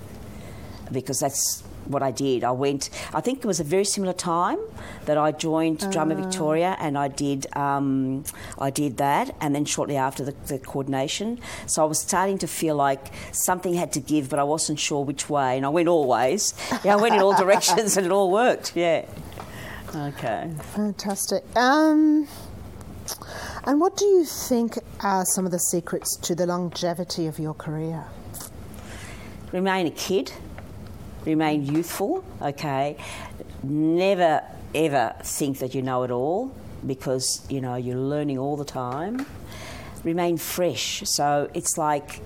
because 0.92 1.20
that's 1.20 1.62
what 1.86 2.02
I 2.02 2.10
did. 2.10 2.44
I 2.44 2.50
went, 2.50 2.88
I 3.12 3.20
think 3.20 3.40
it 3.40 3.46
was 3.46 3.60
a 3.60 3.64
very 3.64 3.84
similar 3.84 4.14
time 4.14 4.58
that 5.04 5.18
I 5.18 5.32
joined 5.32 5.90
Drama 5.92 6.14
Victoria 6.14 6.76
and 6.80 6.96
I 6.96 7.08
did, 7.08 7.46
um, 7.56 8.24
I 8.58 8.70
did 8.70 8.96
that 8.96 9.34
and 9.40 9.54
then 9.54 9.64
shortly 9.64 9.96
after 9.96 10.24
the, 10.24 10.34
the 10.46 10.58
coordination. 10.58 11.40
So 11.66 11.82
I 11.82 11.86
was 11.86 12.00
starting 12.00 12.38
to 12.38 12.46
feel 12.46 12.76
like 12.76 13.12
something 13.32 13.74
had 13.74 13.92
to 13.92 14.00
give 14.00 14.30
but 14.30 14.38
I 14.38 14.44
wasn't 14.44 14.78
sure 14.78 15.04
which 15.04 15.28
way 15.28 15.56
and 15.56 15.66
I 15.66 15.68
went 15.68 15.88
all 15.88 16.06
ways. 16.06 16.54
Yeah, 16.84 16.94
I 16.94 16.96
went 16.96 17.14
in 17.14 17.20
all 17.20 17.36
directions 17.36 17.96
and 17.96 18.06
it 18.06 18.12
all 18.12 18.30
worked, 18.30 18.74
yeah. 18.74 19.04
Okay. 19.94 20.50
fantastic. 20.74 21.44
Um, 21.54 22.26
and 23.64 23.80
what 23.80 23.96
do 23.96 24.06
you 24.06 24.24
think 24.24 24.78
are 25.00 25.24
some 25.24 25.44
of 25.46 25.52
the 25.52 25.58
secrets 25.58 26.16
to 26.22 26.34
the 26.34 26.46
longevity 26.46 27.26
of 27.26 27.38
your 27.38 27.54
career? 27.54 28.06
remain 29.54 29.86
a 29.86 29.90
kid, 29.90 30.32
remain 31.24 31.64
youthful, 31.64 32.24
okay? 32.40 32.96
Never 33.62 34.42
ever 34.74 35.14
think 35.22 35.58
that 35.58 35.74
you 35.74 35.82
know 35.82 36.02
it 36.02 36.10
all 36.10 36.52
because, 36.86 37.46
you 37.48 37.60
know, 37.60 37.76
you're 37.76 37.96
learning 37.96 38.38
all 38.38 38.56
the 38.56 38.64
time. 38.64 39.24
Remain 40.02 40.36
fresh. 40.36 41.02
So 41.06 41.48
it's 41.54 41.78
like 41.78 42.20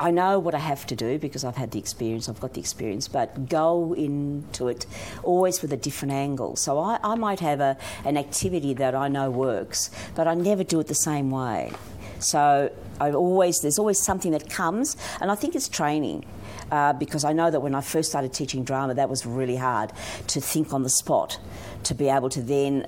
I 0.00 0.10
know 0.10 0.38
what 0.38 0.54
I 0.54 0.58
have 0.58 0.86
to 0.86 0.96
do 0.96 1.18
because 1.18 1.44
I've 1.44 1.56
had 1.56 1.72
the 1.72 1.78
experience, 1.78 2.26
I've 2.26 2.40
got 2.40 2.54
the 2.54 2.60
experience, 2.60 3.06
but 3.06 3.50
go 3.50 3.92
into 3.92 4.68
it 4.68 4.86
always 5.22 5.60
with 5.60 5.74
a 5.74 5.76
different 5.76 6.12
angle. 6.12 6.56
So 6.56 6.78
I, 6.78 6.98
I 7.04 7.16
might 7.16 7.40
have 7.40 7.60
a, 7.60 7.76
an 8.06 8.16
activity 8.16 8.72
that 8.74 8.94
I 8.94 9.08
know 9.08 9.30
works, 9.30 9.90
but 10.14 10.26
I 10.26 10.32
never 10.32 10.64
do 10.64 10.80
it 10.80 10.86
the 10.86 10.94
same 10.94 11.30
way. 11.30 11.72
So 12.18 12.72
I 12.98 13.10
always 13.12 13.60
there's 13.60 13.78
always 13.78 14.02
something 14.02 14.32
that 14.32 14.48
comes, 14.48 14.96
and 15.20 15.30
I 15.30 15.34
think 15.34 15.54
it's 15.54 15.68
training. 15.68 16.24
Uh, 16.70 16.92
because 16.92 17.24
I 17.24 17.32
know 17.32 17.50
that 17.50 17.60
when 17.60 17.74
I 17.74 17.80
first 17.80 18.10
started 18.10 18.32
teaching 18.32 18.64
drama, 18.64 18.94
that 18.94 19.08
was 19.08 19.26
really 19.26 19.56
hard 19.56 19.92
to 20.28 20.40
think 20.40 20.72
on 20.72 20.82
the 20.82 20.90
spot, 20.90 21.38
to 21.84 21.94
be 21.94 22.08
able 22.08 22.28
to 22.30 22.42
then 22.42 22.86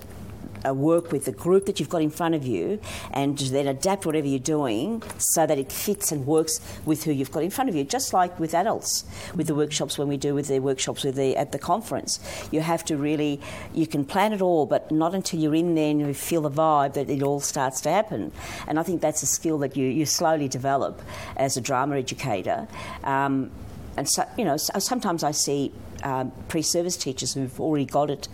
uh, 0.67 0.73
work 0.73 1.13
with 1.13 1.25
the 1.25 1.33
group 1.33 1.67
that 1.67 1.81
you've 1.81 1.89
got 1.89 2.03
in 2.03 2.11
front 2.11 2.35
of 2.35 2.45
you 2.47 2.81
and 3.13 3.39
then 3.39 3.67
adapt 3.67 4.07
whatever 4.07 4.27
you're 4.27 4.39
doing 4.39 5.03
so 5.19 5.47
that 5.47 5.59
it 5.59 5.73
fits 5.73 6.13
and 6.13 6.27
works 6.27 6.61
with 6.85 7.05
who 7.05 7.13
you've 7.13 7.33
got 7.33 7.43
in 7.43 7.51
front 7.51 7.69
of 7.69 7.75
you. 7.75 7.85
Just 7.85 8.13
like 8.13 8.39
with 8.39 8.55
adults, 8.55 9.05
with 9.35 9.47
the 9.47 9.55
workshops 9.55 9.99
when 9.99 10.09
we 10.09 10.17
do 10.17 10.35
with 10.35 10.49
the 10.49 10.61
workshops 10.61 11.05
with 11.05 11.17
the, 11.17 11.37
at 11.37 11.53
the 11.53 11.59
conference, 11.59 12.21
you 12.51 12.61
have 12.61 12.85
to 12.85 12.97
really 12.97 13.41
you 13.75 13.87
can 13.87 14.05
plan 14.05 14.33
it 14.33 14.41
all, 14.43 14.67
but 14.67 14.91
not 14.91 15.15
until 15.15 15.41
you're 15.41 15.55
in 15.55 15.75
there 15.75 15.91
and 15.91 16.01
you 16.01 16.15
feel 16.15 16.43
the 16.43 16.51
vibe 16.51 16.95
that 16.95 17.11
it 17.11 17.23
all 17.23 17.41
starts 17.41 17.81
to 17.83 17.91
happen. 17.91 18.33
And 18.67 18.79
I 18.79 18.83
think 18.83 19.01
that's 19.01 19.23
a 19.23 19.27
skill 19.27 19.59
that 19.59 19.77
you, 19.77 19.87
you 19.87 20.07
slowly 20.07 20.49
develop 20.49 21.03
as 21.37 21.57
a 21.57 21.61
drama 21.61 21.97
educator. 21.97 22.69
Um, 23.05 23.51
and 23.97 24.09
so, 24.09 24.27
you 24.39 24.45
know, 24.45 24.57
sometimes 24.57 25.23
I 25.23 25.33
see 25.33 25.73
um, 26.03 26.33
pre-service 26.49 26.97
teachers 26.97 27.35
who've 27.35 27.61
already 27.61 27.85
got 27.85 28.11
it 28.11 28.29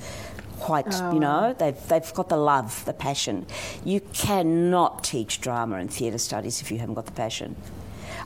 quite, 0.58 0.86
you 1.12 1.20
know, 1.20 1.54
they've, 1.58 1.88
they've 1.88 2.14
got 2.14 2.28
the 2.28 2.36
love, 2.36 2.84
the 2.84 2.92
passion. 2.92 3.46
You 3.84 4.00
cannot 4.00 5.04
teach 5.04 5.40
drama 5.40 5.76
and 5.76 5.92
theatre 5.92 6.18
studies 6.18 6.60
if 6.60 6.70
you 6.70 6.78
haven't 6.78 6.94
got 6.94 7.06
the 7.06 7.12
passion. 7.12 7.56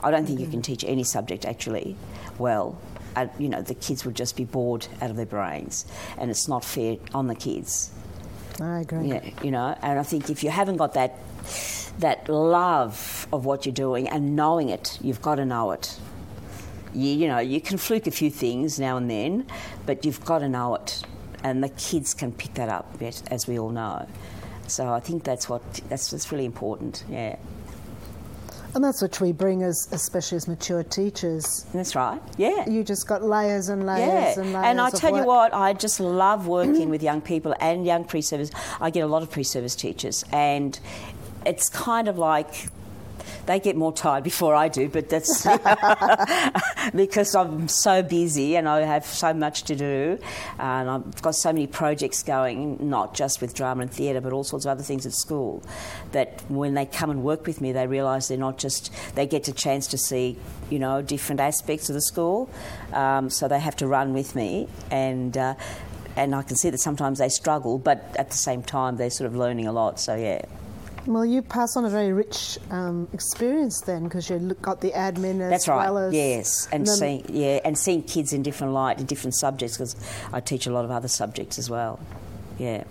I 0.03 0.11
don't 0.11 0.27
think 0.27 0.41
you 0.41 0.47
can 0.47 0.63
teach 0.63 0.85
any 0.85 1.05
subject 1.05 1.45
actually 1.45 1.97
well. 2.39 2.79
Uh, 3.15 3.27
you 3.39 3.49
know, 3.49 3.61
the 3.61 3.75
kids 3.75 4.05
would 4.07 4.15
just 4.15 4.37
be 4.37 4.45
bored 4.45 4.87
out 5.03 5.11
of 5.11 5.17
their 5.17 5.27
brains, 5.27 5.85
and 6.17 6.31
it's 6.31 6.49
not 6.49 6.65
fair 6.65 6.97
on 7.13 7.27
the 7.27 7.35
kids. 7.35 7.91
I 8.59 8.81
agree. 8.81 9.09
Yeah, 9.09 9.29
you 9.43 9.51
know, 9.51 9.77
and 9.83 9.99
I 9.99 10.03
think 10.03 10.31
if 10.31 10.43
you 10.43 10.49
haven't 10.51 10.79
got 10.79 10.95
that 10.95 11.19
that 11.99 12.29
love 12.29 13.27
of 13.33 13.45
what 13.45 13.67
you're 13.67 13.75
doing 13.75 14.09
and 14.09 14.35
knowing 14.35 14.71
it, 14.71 14.99
you've 15.03 15.21
got 15.21 15.35
to 15.35 15.45
know 15.45 15.73
it. 15.73 15.99
You, 16.95 17.09
you 17.11 17.29
know, 17.29 17.39
you 17.39 17.61
can 17.61 17.79
fluke 17.79 18.07
a 18.07 18.11
few 18.11 18.31
things 18.31 18.79
now 18.79 18.97
and 18.97 19.11
then, 19.11 19.47
but 19.87 20.05
you've 20.05 20.25
got 20.25 20.41
to 20.41 20.49
know 20.49 20.75
it, 20.75 21.03
and 21.43 21.63
the 21.63 21.69
kids 21.71 22.15
can 22.15 22.33
pick 22.33 22.55
that 22.55 22.69
up, 22.69 22.87
as 23.31 23.47
we 23.47 23.59
all 23.59 23.71
know. 23.71 24.07
So 24.69 24.89
I 24.93 25.01
think 25.01 25.25
that's 25.25 25.49
what 25.49 25.63
that's 25.89 26.11
that's 26.11 26.31
really 26.33 26.45
important. 26.47 27.05
Yeah, 27.11 27.37
And 28.75 28.83
that's 28.83 29.03
what 29.03 29.21
we 29.21 29.33
bring 29.33 29.63
as, 29.63 29.89
especially 29.93 30.37
as 30.37 30.49
mature 30.49 30.83
teachers. 30.83 31.67
that's 31.75 31.95
right. 31.95 32.21
Yeah. 32.39 32.67
You 32.69 32.83
just 32.85 33.07
got 33.07 33.23
layers 33.23 33.69
and 33.69 33.85
layers 33.85 34.09
Yeah, 34.37 34.41
and 34.43 34.53
layers. 34.53 34.67
and 34.67 34.81
I 34.81 34.89
tell 34.91 35.15
you 35.17 35.25
what, 35.27 35.53
I 35.53 35.75
just 35.75 36.01
love 36.01 36.47
working 36.47 36.89
with 36.89 37.03
young 37.03 37.21
people 37.21 37.55
and 37.61 37.85
young 37.85 38.05
pre-service. 38.05 38.51
I 38.81 38.89
get 38.91 39.01
a 39.03 39.07
lot 39.07 39.23
of 39.23 39.31
pre-service 39.31 39.75
teachers, 39.77 40.25
and 40.33 40.79
it's 41.45 41.69
kind 41.69 42.09
of 42.09 42.17
like 42.17 42.69
they 43.47 43.61
get 43.61 43.77
more 43.77 43.93
tired 43.93 44.25
before 44.25 44.55
I 44.55 44.69
do, 44.69 44.89
but 44.89 45.09
that's 45.09 45.47
because 46.95 47.35
I'm 47.35 47.69
so 47.69 48.03
busy 48.03 48.57
and 48.57 48.69
I 48.69 48.81
have 48.81 49.05
so 49.05 49.33
much 49.33 49.65
to 49.65 49.75
do, 49.75 50.19
and 50.59 50.91
I've 50.91 51.23
got 51.23 51.35
so 51.35 51.53
many 51.53 51.67
projects 51.67 52.23
going, 52.23 52.79
not 52.81 53.15
just 53.15 53.41
with 53.41 53.55
drama 53.55 53.83
and 53.83 53.91
theatre, 53.91 54.21
but 54.21 54.33
all 54.33 54.45
sorts 54.45 54.65
of 54.65 54.71
other 54.71 54.83
things 54.83 55.07
at 55.07 55.13
school. 55.13 55.63
That 56.13 56.43
when 56.49 56.75
they 56.75 56.87
come 56.87 57.11
and 57.11 57.23
work 57.23 57.47
with 57.47 57.61
me, 57.61 57.73
they 57.73 57.87
realise 57.87 58.29
they're 58.29 58.39
not 58.39 58.59
just 58.59 58.93
they 59.15 59.27
get 59.27 59.49
a 59.49 59.53
chance 59.53 59.87
to 59.89 59.99
see, 59.99 60.37
you 60.71 60.79
know, 60.79 61.03
different 61.03 61.41
aspects 61.41 61.89
of 61.89 61.95
the 61.95 62.03
school, 62.03 62.51
um, 62.93 63.31
so 63.31 63.49
they 63.49 63.61
have 63.61 63.77
to 63.77 63.87
run 63.87 64.13
with 64.13 64.35
me 64.35 64.69
and. 64.91 65.37
Uh, 65.37 65.55
and 66.17 66.35
I 66.35 66.43
can 66.43 66.57
see 66.57 66.71
that 66.71 66.79
sometimes 66.79 67.19
they 67.19 67.29
struggle, 67.29 67.79
but 67.79 68.15
at 68.19 68.31
the 68.31 68.37
same 68.37 68.63
time 68.63 68.97
they're 68.97 69.11
sort 69.11 69.27
of 69.29 69.37
learning 69.37 69.67
a 69.67 69.73
lot. 69.73 69.99
So 69.99 70.15
yeah, 70.15 70.43
Well, 71.07 71.25
you 71.27 71.43
pass 71.43 71.77
on 71.77 71.85
a 71.85 71.91
very 71.91 72.13
rich 72.13 72.59
um, 72.71 73.09
experience 73.13 73.81
then, 73.81 74.05
because 74.05 74.31
you 74.31 74.39
got 74.63 74.81
the 74.81 74.93
admin 74.93 75.41
as 75.41 75.51
That's 75.51 75.69
right. 75.69 75.91
well 75.91 75.99
as 75.99 76.15
yes, 76.15 76.69
and 76.71 76.87
then- 76.87 76.95
seeing 76.97 77.25
yeah, 77.29 77.59
and 77.65 77.77
seeing 77.77 78.03
kids 78.05 78.33
in 78.33 78.43
different 78.43 78.73
light, 78.73 79.01
in 79.01 79.07
different 79.07 79.35
subjects, 79.35 79.77
because 79.77 79.97
I 80.33 80.41
teach 80.41 80.67
a 80.67 80.73
lot 80.73 80.85
of 80.85 80.91
other 80.93 81.09
subjects 81.09 81.59
as 81.59 81.69
well. 81.69 81.99
Yeah. 82.59 82.85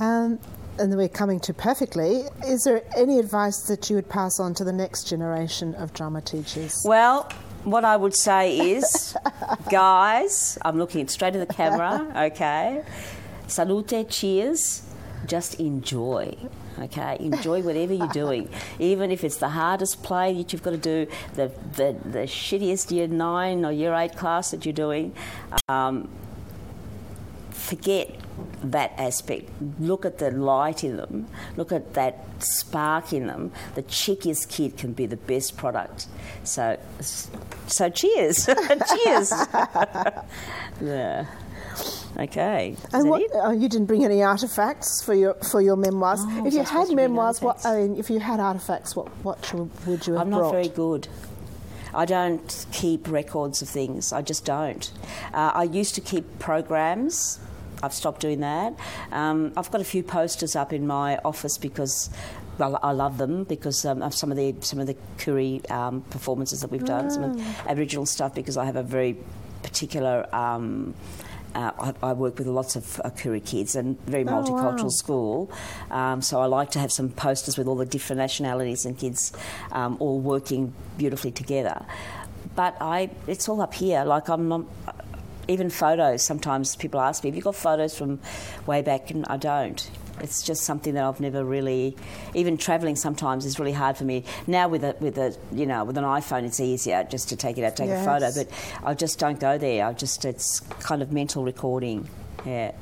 Um, 0.00 0.38
and 0.78 0.94
we're 0.96 1.08
coming 1.08 1.40
to 1.40 1.54
perfectly. 1.54 2.24
Is 2.46 2.64
there 2.64 2.82
any 2.96 3.18
advice 3.18 3.62
that 3.68 3.88
you 3.88 3.96
would 3.96 4.08
pass 4.08 4.38
on 4.40 4.52
to 4.54 4.64
the 4.64 4.72
next 4.72 5.04
generation 5.04 5.74
of 5.76 5.94
drama 5.94 6.20
teachers? 6.20 6.82
Well, 6.84 7.30
what 7.64 7.84
I 7.84 7.96
would 7.96 8.14
say 8.14 8.58
is, 8.72 9.16
guys, 9.70 10.58
I'm 10.62 10.76
looking 10.76 11.06
straight 11.08 11.36
at 11.36 11.46
the 11.46 11.54
camera. 11.54 12.12
Okay, 12.32 12.82
salute, 13.46 14.10
cheers. 14.10 14.82
Just 15.26 15.54
enjoy. 15.60 16.36
Okay, 16.78 17.16
enjoy 17.20 17.62
whatever 17.62 17.94
you're 17.94 18.06
doing, 18.08 18.50
even 18.78 19.10
if 19.10 19.24
it's 19.24 19.38
the 19.38 19.48
hardest 19.48 20.02
play 20.02 20.34
that 20.34 20.52
you've 20.52 20.62
got 20.62 20.72
to 20.72 20.76
do, 20.76 21.06
the 21.34 21.50
the, 21.76 21.96
the 22.04 22.26
shittiest 22.26 22.90
year 22.90 23.08
nine 23.08 23.64
or 23.64 23.72
year 23.72 23.94
eight 23.94 24.16
class 24.16 24.50
that 24.50 24.66
you're 24.66 24.72
doing. 24.72 25.14
Um, 25.68 26.08
forget 27.50 28.14
that 28.62 28.92
aspect. 28.98 29.50
Look 29.80 30.04
at 30.04 30.18
the 30.18 30.30
light 30.30 30.84
in 30.84 30.96
them. 30.96 31.26
Look 31.56 31.72
at 31.72 31.94
that 31.94 32.24
spark 32.38 33.12
in 33.12 33.26
them. 33.26 33.52
The 33.74 33.82
cheekiest 33.82 34.50
kid 34.50 34.76
can 34.76 34.92
be 34.92 35.06
the 35.06 35.16
best 35.16 35.56
product. 35.56 36.06
So, 36.44 36.78
so 37.00 37.88
cheers, 37.88 38.46
cheers. 39.04 39.32
yeah. 40.80 41.26
Okay. 42.18 42.76
Is 42.78 42.94
And 42.94 43.10
what 43.10 43.22
uh, 43.34 43.50
you 43.50 43.68
didn't 43.68 43.86
bring 43.86 44.04
any 44.04 44.22
artifacts 44.22 45.02
for 45.02 45.14
your 45.14 45.34
for 45.34 45.60
your 45.60 45.76
memoirs. 45.76 46.20
Oh, 46.22 46.46
if 46.46 46.52
you 46.54 46.60
had 46.60 46.68
supposed 46.68 46.90
to 46.90 46.96
bring 46.96 47.10
memoirs, 47.12 47.42
what 47.42 47.64
I 47.66 47.82
mean, 47.82 47.96
if 47.98 48.08
you 48.08 48.20
had 48.20 48.40
artifacts, 48.40 48.96
what 48.96 49.08
what 49.22 49.52
would 49.86 50.06
you 50.06 50.14
have 50.14 50.22
I'm 50.22 50.30
brought? 50.30 50.42
not 50.42 50.50
very 50.52 50.68
good. 50.68 51.08
I 51.94 52.04
don't 52.04 52.66
keep 52.72 53.08
records 53.08 53.62
of 53.62 53.68
things. 53.68 54.12
I 54.12 54.22
just 54.22 54.44
don't. 54.44 54.90
Uh, 55.32 55.52
I 55.54 55.64
used 55.64 55.94
to 55.94 56.00
keep 56.00 56.38
programs. 56.38 57.38
I've 57.82 57.92
stopped 57.92 58.20
doing 58.20 58.40
that. 58.40 58.74
Um, 59.12 59.52
I've 59.56 59.70
got 59.70 59.80
a 59.80 59.84
few 59.84 60.02
posters 60.02 60.56
up 60.56 60.72
in 60.72 60.86
my 60.86 61.18
office 61.24 61.58
because. 61.58 62.10
Well, 62.58 62.80
I 62.82 62.92
love 62.92 63.18
them 63.18 63.44
because 63.44 63.84
um, 63.84 64.00
of 64.00 64.14
some 64.14 64.30
of 64.30 64.38
the 64.38 64.54
some 64.60 64.78
of 64.80 64.86
the 64.86 64.96
Koori 65.18 65.70
um, 65.70 66.00
performances 66.08 66.62
that 66.62 66.70
we've 66.70 66.86
done, 66.86 67.10
some 67.10 67.22
of 67.22 67.36
the 67.36 67.70
Aboriginal 67.70 68.06
stuff. 68.06 68.34
Because 68.34 68.56
I 68.56 68.64
have 68.64 68.76
a 68.76 68.82
very 68.82 69.18
particular. 69.62 70.26
Um, 70.34 70.94
uh, 71.54 71.70
I, 72.02 72.10
I 72.10 72.12
work 72.12 72.38
with 72.38 72.46
lots 72.46 72.76
of 72.76 73.00
uh, 73.04 73.10
Koori 73.10 73.44
kids 73.44 73.76
and 73.76 73.98
very 74.06 74.24
Oh, 74.24 74.26
multicultural 74.28 74.82
wow. 74.84 74.88
school. 74.88 75.50
Um, 75.90 76.20
so 76.22 76.40
I 76.40 76.46
like 76.46 76.70
to 76.72 76.78
have 76.78 76.92
some 76.92 77.08
posters 77.10 77.56
with 77.56 77.66
all 77.66 77.76
the 77.76 77.86
different 77.86 78.18
nationalities 78.18 78.84
and 78.84 78.98
kids 78.98 79.32
um, 79.72 79.96
all 80.00 80.20
working 80.20 80.72
beautifully 80.98 81.30
together. 81.30 81.84
But 82.54 82.76
I, 82.80 83.10
it's 83.26 83.48
all 83.48 83.60
up 83.60 83.74
here. 83.74 84.04
Like 84.04 84.28
I'm 84.28 84.48
not. 84.48 84.64
Even 85.48 85.70
photos. 85.70 86.24
Sometimes 86.24 86.74
people 86.74 86.98
ask 87.00 87.22
me, 87.22 87.30
"Have 87.30 87.36
you 87.36 87.42
got 87.42 87.54
photos 87.54 87.96
from 87.96 88.18
way 88.66 88.82
back?" 88.82 89.12
And 89.12 89.24
I 89.28 89.36
don't. 89.36 89.88
It's 90.20 90.42
just 90.42 90.62
something 90.62 90.94
that 90.94 91.04
I've 91.04 91.20
never 91.20 91.44
really. 91.44 91.96
Even 92.34 92.56
travelling 92.56 92.96
sometimes 92.96 93.44
is 93.44 93.58
really 93.58 93.72
hard 93.72 93.96
for 93.96 94.04
me. 94.04 94.24
Now 94.46 94.68
with 94.68 94.84
a 94.84 94.96
with 95.00 95.18
a 95.18 95.36
you 95.52 95.66
know 95.66 95.84
with 95.84 95.98
an 95.98 96.04
iPhone, 96.04 96.44
it's 96.44 96.60
easier 96.60 97.06
just 97.10 97.28
to 97.30 97.36
take 97.36 97.58
it 97.58 97.64
out, 97.64 97.76
take 97.76 97.90
a 97.90 98.04
photo. 98.04 98.30
But 98.34 98.48
I 98.84 98.94
just 98.94 99.18
don't 99.18 99.38
go 99.40 99.58
there. 99.58 99.86
I 99.86 99.92
just 99.92 100.24
it's 100.24 100.60
kind 100.60 101.02
of 101.02 101.12
mental 101.12 101.44
recording. 101.44 102.08
Yeah. 102.44 102.72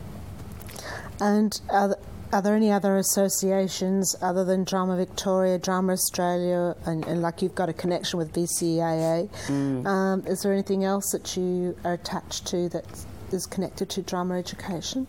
And 1.20 1.58
are, 1.70 1.94
th- 1.94 2.00
are 2.32 2.42
there 2.42 2.56
any 2.56 2.72
other 2.72 2.96
associations 2.96 4.16
other 4.20 4.44
than 4.44 4.64
Drama 4.64 4.96
Victoria, 4.96 5.56
Drama 5.58 5.92
Australia, 5.92 6.74
and, 6.84 7.04
and 7.06 7.22
like 7.22 7.42
you've 7.42 7.54
got 7.54 7.68
a 7.68 7.72
connection 7.72 8.18
with 8.18 8.32
VCAA? 8.32 9.28
Mm. 9.46 9.86
Um, 9.86 10.26
is 10.26 10.42
there 10.42 10.52
anything 10.52 10.82
else 10.82 11.12
that 11.12 11.36
you 11.36 11.76
are 11.84 11.92
attached 11.92 12.46
to 12.48 12.68
that 12.70 12.84
is 13.30 13.46
connected 13.46 13.88
to 13.90 14.02
drama 14.02 14.34
education? 14.34 15.06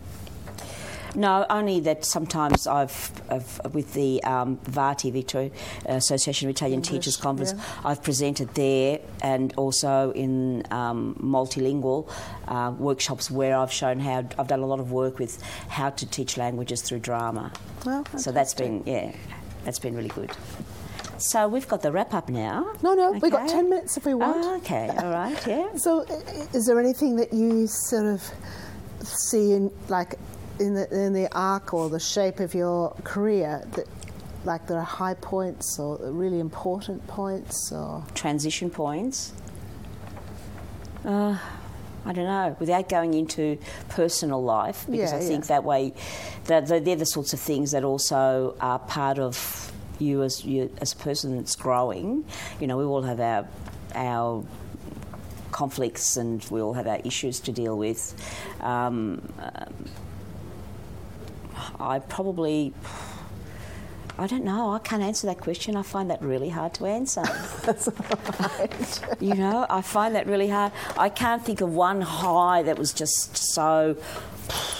No, 1.16 1.46
only 1.48 1.80
that 1.80 2.04
sometimes 2.04 2.66
I've, 2.66 3.10
I've 3.30 3.60
with 3.72 3.94
the 3.94 4.22
um, 4.22 4.58
VARTI, 4.58 5.12
Victoria 5.12 5.50
Association 5.86 6.48
of 6.48 6.54
Italian 6.54 6.78
English, 6.78 6.90
Teachers 6.90 7.16
Conference, 7.16 7.54
yeah. 7.56 7.62
I've 7.84 8.02
presented 8.02 8.54
there 8.54 9.00
and 9.22 9.52
also 9.56 10.12
in 10.12 10.62
um, 10.70 11.16
multilingual 11.20 12.08
uh, 12.48 12.72
workshops 12.78 13.30
where 13.30 13.56
I've 13.56 13.72
shown 13.72 13.98
how 13.98 14.18
I've 14.38 14.48
done 14.48 14.60
a 14.60 14.66
lot 14.66 14.78
of 14.78 14.92
work 14.92 15.18
with 15.18 15.42
how 15.68 15.90
to 15.90 16.06
teach 16.06 16.36
languages 16.36 16.82
through 16.82 17.00
drama. 17.00 17.50
Well, 17.84 18.04
so 18.18 18.30
that's 18.30 18.52
been 18.52 18.82
yeah, 18.84 19.12
that's 19.64 19.78
been 19.78 19.96
really 19.96 20.08
good. 20.08 20.30
So 21.18 21.48
we've 21.48 21.66
got 21.66 21.80
the 21.80 21.90
wrap 21.92 22.12
up 22.12 22.28
now. 22.28 22.74
No, 22.82 22.94
no, 22.94 23.12
we've 23.12 23.32
got 23.32 23.48
10 23.48 23.70
minutes 23.70 23.96
if 23.96 24.04
we 24.04 24.12
want. 24.12 24.44
Oh, 24.44 24.56
okay, 24.56 24.90
all 24.98 25.10
right, 25.10 25.46
yeah. 25.46 25.68
So, 25.76 26.02
is 26.52 26.66
there 26.66 26.78
anything 26.78 27.16
that 27.16 27.32
you 27.32 27.66
sort 27.66 28.04
of 28.04 28.22
see 29.02 29.52
in 29.52 29.70
like 29.88 30.16
in 30.58 30.74
the 30.74 30.88
in 30.92 31.12
the 31.12 31.28
arc 31.36 31.74
or 31.74 31.88
the 31.88 32.00
shape 32.00 32.40
of 32.40 32.54
your 32.54 32.90
career 33.04 33.62
that 33.72 33.86
like 34.44 34.66
there 34.66 34.78
are 34.78 34.84
high 34.84 35.14
points 35.14 35.78
or 35.78 35.98
really 36.10 36.40
important 36.40 37.06
points 37.06 37.72
or 37.72 38.04
transition 38.14 38.70
points? 38.70 39.32
Uh, 41.04 41.38
I 42.04 42.12
don't 42.12 42.24
know. 42.24 42.56
Without 42.60 42.88
going 42.88 43.14
into 43.14 43.58
personal 43.88 44.42
life, 44.42 44.86
because 44.88 45.10
Yeah, 45.12 45.18
I 45.18 45.20
yeah. 45.22 45.28
think 45.28 45.46
that 45.48 45.64
way, 45.64 45.92
that 46.44 46.66
that 46.68 46.84
they're 46.84 46.96
the 46.96 47.04
sorts 47.06 47.32
of 47.32 47.40
things 47.40 47.72
that 47.72 47.84
also 47.84 48.54
are 48.60 48.78
part 48.78 49.18
of 49.18 49.72
you 49.98 50.22
as 50.22 50.44
you 50.44 50.70
as 50.80 50.92
a 50.92 50.96
person 50.96 51.36
that's 51.36 51.56
growing. 51.56 52.24
You 52.60 52.66
know, 52.68 52.76
we 52.78 52.84
all 52.84 53.02
have 53.02 53.20
our 53.20 53.48
our 53.94 54.44
conflicts 55.52 56.16
and 56.16 56.44
we 56.50 56.60
all 56.60 56.74
have 56.74 56.86
our 56.86 57.00
issues 57.04 57.40
to 57.40 57.52
deal 57.52 57.76
with. 57.78 58.14
Um, 58.60 59.22
um, 59.40 59.74
I 61.80 61.98
probably. 61.98 62.72
I 64.18 64.26
don't 64.26 64.44
know. 64.44 64.72
I 64.72 64.78
can't 64.78 65.02
answer 65.02 65.26
that 65.26 65.38
question. 65.38 65.76
I 65.76 65.82
find 65.82 66.10
that 66.10 66.22
really 66.22 66.48
hard 66.48 66.72
to 66.74 66.86
answer. 66.86 67.22
you 69.20 69.34
know, 69.34 69.66
I 69.68 69.82
find 69.82 70.14
that 70.14 70.26
really 70.26 70.48
hard. 70.48 70.72
I 70.96 71.10
can't 71.10 71.44
think 71.44 71.60
of 71.60 71.74
one 71.74 72.00
high 72.00 72.62
that 72.62 72.78
was 72.78 72.94
just 72.94 73.36
so, 73.36 73.98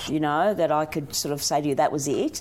you 0.09 0.21
know, 0.21 0.55
that 0.55 0.73
I 0.73 0.87
could 0.87 1.15
sort 1.15 1.33
of 1.35 1.43
say 1.43 1.61
to 1.61 1.69
you 1.69 1.75
that 1.75 1.93
was 1.93 2.09
it, 2.09 2.41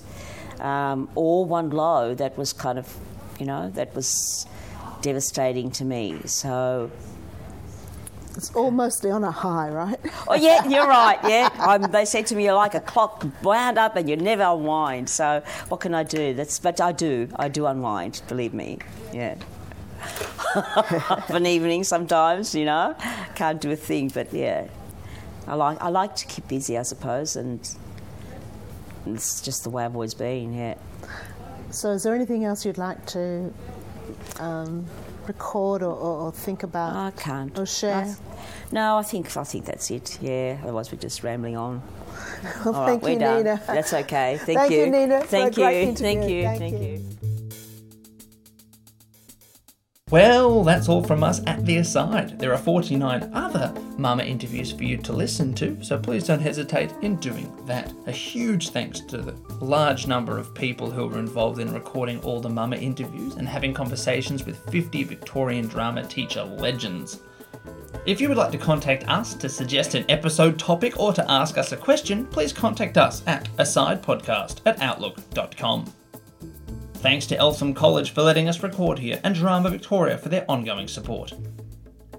um, 0.58 1.10
or 1.14 1.44
one 1.44 1.68
low 1.68 2.14
that 2.14 2.38
was 2.38 2.54
kind 2.54 2.78
of, 2.78 2.96
you 3.38 3.44
know, 3.44 3.68
that 3.74 3.94
was 3.94 4.46
devastating 5.02 5.70
to 5.72 5.84
me. 5.84 6.20
So, 6.24 6.90
it's 8.36 8.54
all 8.54 8.70
mostly 8.70 9.10
on 9.10 9.24
a 9.24 9.30
high, 9.30 9.68
right? 9.68 9.98
oh 10.28 10.34
yeah, 10.34 10.66
you're 10.68 10.86
right. 10.86 11.18
Yeah, 11.26 11.48
um, 11.58 11.90
they 11.90 12.04
said 12.04 12.26
to 12.26 12.34
me, 12.34 12.44
"You're 12.44 12.54
like 12.54 12.74
a 12.74 12.80
clock 12.80 13.24
wound 13.42 13.78
up, 13.78 13.96
and 13.96 14.08
you 14.08 14.16
never 14.16 14.42
unwind." 14.42 15.08
So, 15.08 15.42
what 15.68 15.80
can 15.80 15.94
I 15.94 16.02
do? 16.02 16.34
That's 16.34 16.58
but 16.58 16.80
I 16.80 16.92
do. 16.92 17.28
I 17.36 17.48
do 17.48 17.66
unwind. 17.66 18.22
Believe 18.28 18.54
me. 18.54 18.78
Yeah. 19.12 19.36
of 20.54 21.30
an 21.30 21.46
evening 21.46 21.84
sometimes, 21.84 22.54
you 22.54 22.64
know, 22.64 22.94
can't 23.34 23.60
do 23.60 23.70
a 23.70 23.76
thing. 23.76 24.08
But 24.08 24.32
yeah, 24.32 24.68
I 25.46 25.54
like 25.54 25.80
I 25.80 25.88
like 25.88 26.16
to 26.16 26.26
keep 26.26 26.48
busy, 26.48 26.78
I 26.78 26.82
suppose, 26.82 27.36
and 27.36 27.60
it's 29.06 29.40
just 29.40 29.64
the 29.64 29.70
way 29.70 29.84
I've 29.84 29.94
always 29.94 30.14
been. 30.14 30.52
Yeah. 30.54 30.74
So, 31.70 31.90
is 31.90 32.02
there 32.02 32.14
anything 32.14 32.44
else 32.44 32.64
you'd 32.64 32.78
like 32.78 33.04
to 33.06 33.52
um, 34.38 34.86
record 35.28 35.82
or, 35.82 35.92
or, 35.92 36.20
or 36.26 36.32
think 36.32 36.62
about 36.62 36.94
I 36.96 37.10
can't. 37.12 37.58
or 37.58 37.66
share? 37.66 37.94
I- 37.96 38.14
no, 38.72 38.96
I 38.98 39.02
think 39.02 39.36
I 39.36 39.44
think 39.44 39.64
that's 39.64 39.90
it. 39.90 40.18
Yeah. 40.20 40.58
Otherwise, 40.62 40.90
we're 40.90 40.98
just 40.98 41.22
rambling 41.22 41.56
on. 41.56 41.82
Well, 42.64 42.74
All 42.74 42.80
right, 42.82 42.88
thank 42.90 43.02
we're 43.02 43.10
you, 43.10 43.18
done. 43.18 43.36
Nina. 43.44 43.62
That's 43.66 43.92
okay. 43.92 44.38
Thank, 44.38 44.58
Thank 44.58 44.72
you, 44.72 44.86
Nina, 44.90 45.20
for 45.20 45.24
a 45.24 45.28
Thank 45.28 45.56
you. 45.56 45.94
Thank 45.96 46.28
you. 46.28 46.42
Thank 46.42 46.58
Thank 46.58 46.72
you. 46.74 46.88
you. 46.88 47.15
Well, 50.12 50.62
that's 50.62 50.88
all 50.88 51.02
from 51.02 51.24
us 51.24 51.40
at 51.48 51.66
The 51.66 51.78
Aside. 51.78 52.38
There 52.38 52.52
are 52.52 52.58
49 52.58 53.28
other 53.34 53.74
Mama 53.98 54.22
interviews 54.22 54.70
for 54.70 54.84
you 54.84 54.98
to 54.98 55.12
listen 55.12 55.52
to, 55.54 55.82
so 55.82 55.98
please 55.98 56.28
don't 56.28 56.38
hesitate 56.38 56.94
in 57.02 57.16
doing 57.16 57.52
that. 57.66 57.92
A 58.06 58.12
huge 58.12 58.68
thanks 58.68 59.00
to 59.00 59.16
the 59.18 59.32
large 59.60 60.06
number 60.06 60.38
of 60.38 60.54
people 60.54 60.92
who 60.92 61.08
were 61.08 61.18
involved 61.18 61.58
in 61.58 61.74
recording 61.74 62.20
all 62.20 62.40
the 62.40 62.48
Mama 62.48 62.76
interviews 62.76 63.34
and 63.34 63.48
having 63.48 63.74
conversations 63.74 64.46
with 64.46 64.70
50 64.70 65.02
Victorian 65.02 65.66
drama 65.66 66.06
teacher 66.06 66.44
legends. 66.44 67.18
If 68.06 68.20
you 68.20 68.28
would 68.28 68.38
like 68.38 68.52
to 68.52 68.58
contact 68.58 69.08
us 69.08 69.34
to 69.34 69.48
suggest 69.48 69.96
an 69.96 70.04
episode 70.08 70.56
topic 70.56 71.00
or 71.00 71.12
to 71.14 71.28
ask 71.28 71.58
us 71.58 71.72
a 71.72 71.76
question, 71.76 72.26
please 72.26 72.52
contact 72.52 72.96
us 72.96 73.26
at 73.26 73.48
asidepodcast 73.56 74.60
at 74.66 74.80
outlook.com. 74.80 75.92
Thanks 77.06 77.26
to 77.26 77.38
Eltham 77.38 77.72
College 77.72 78.10
for 78.10 78.22
letting 78.22 78.48
us 78.48 78.64
record 78.64 78.98
here 78.98 79.20
and 79.22 79.32
Drama 79.32 79.70
Victoria 79.70 80.18
for 80.18 80.28
their 80.28 80.44
ongoing 80.50 80.88
support. 80.88 81.32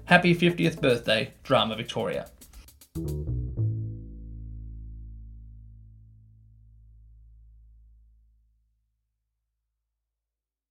Happy 0.06 0.34
50th 0.34 0.80
birthday, 0.80 1.34
Drama 1.42 1.76
Victoria. 1.76 2.30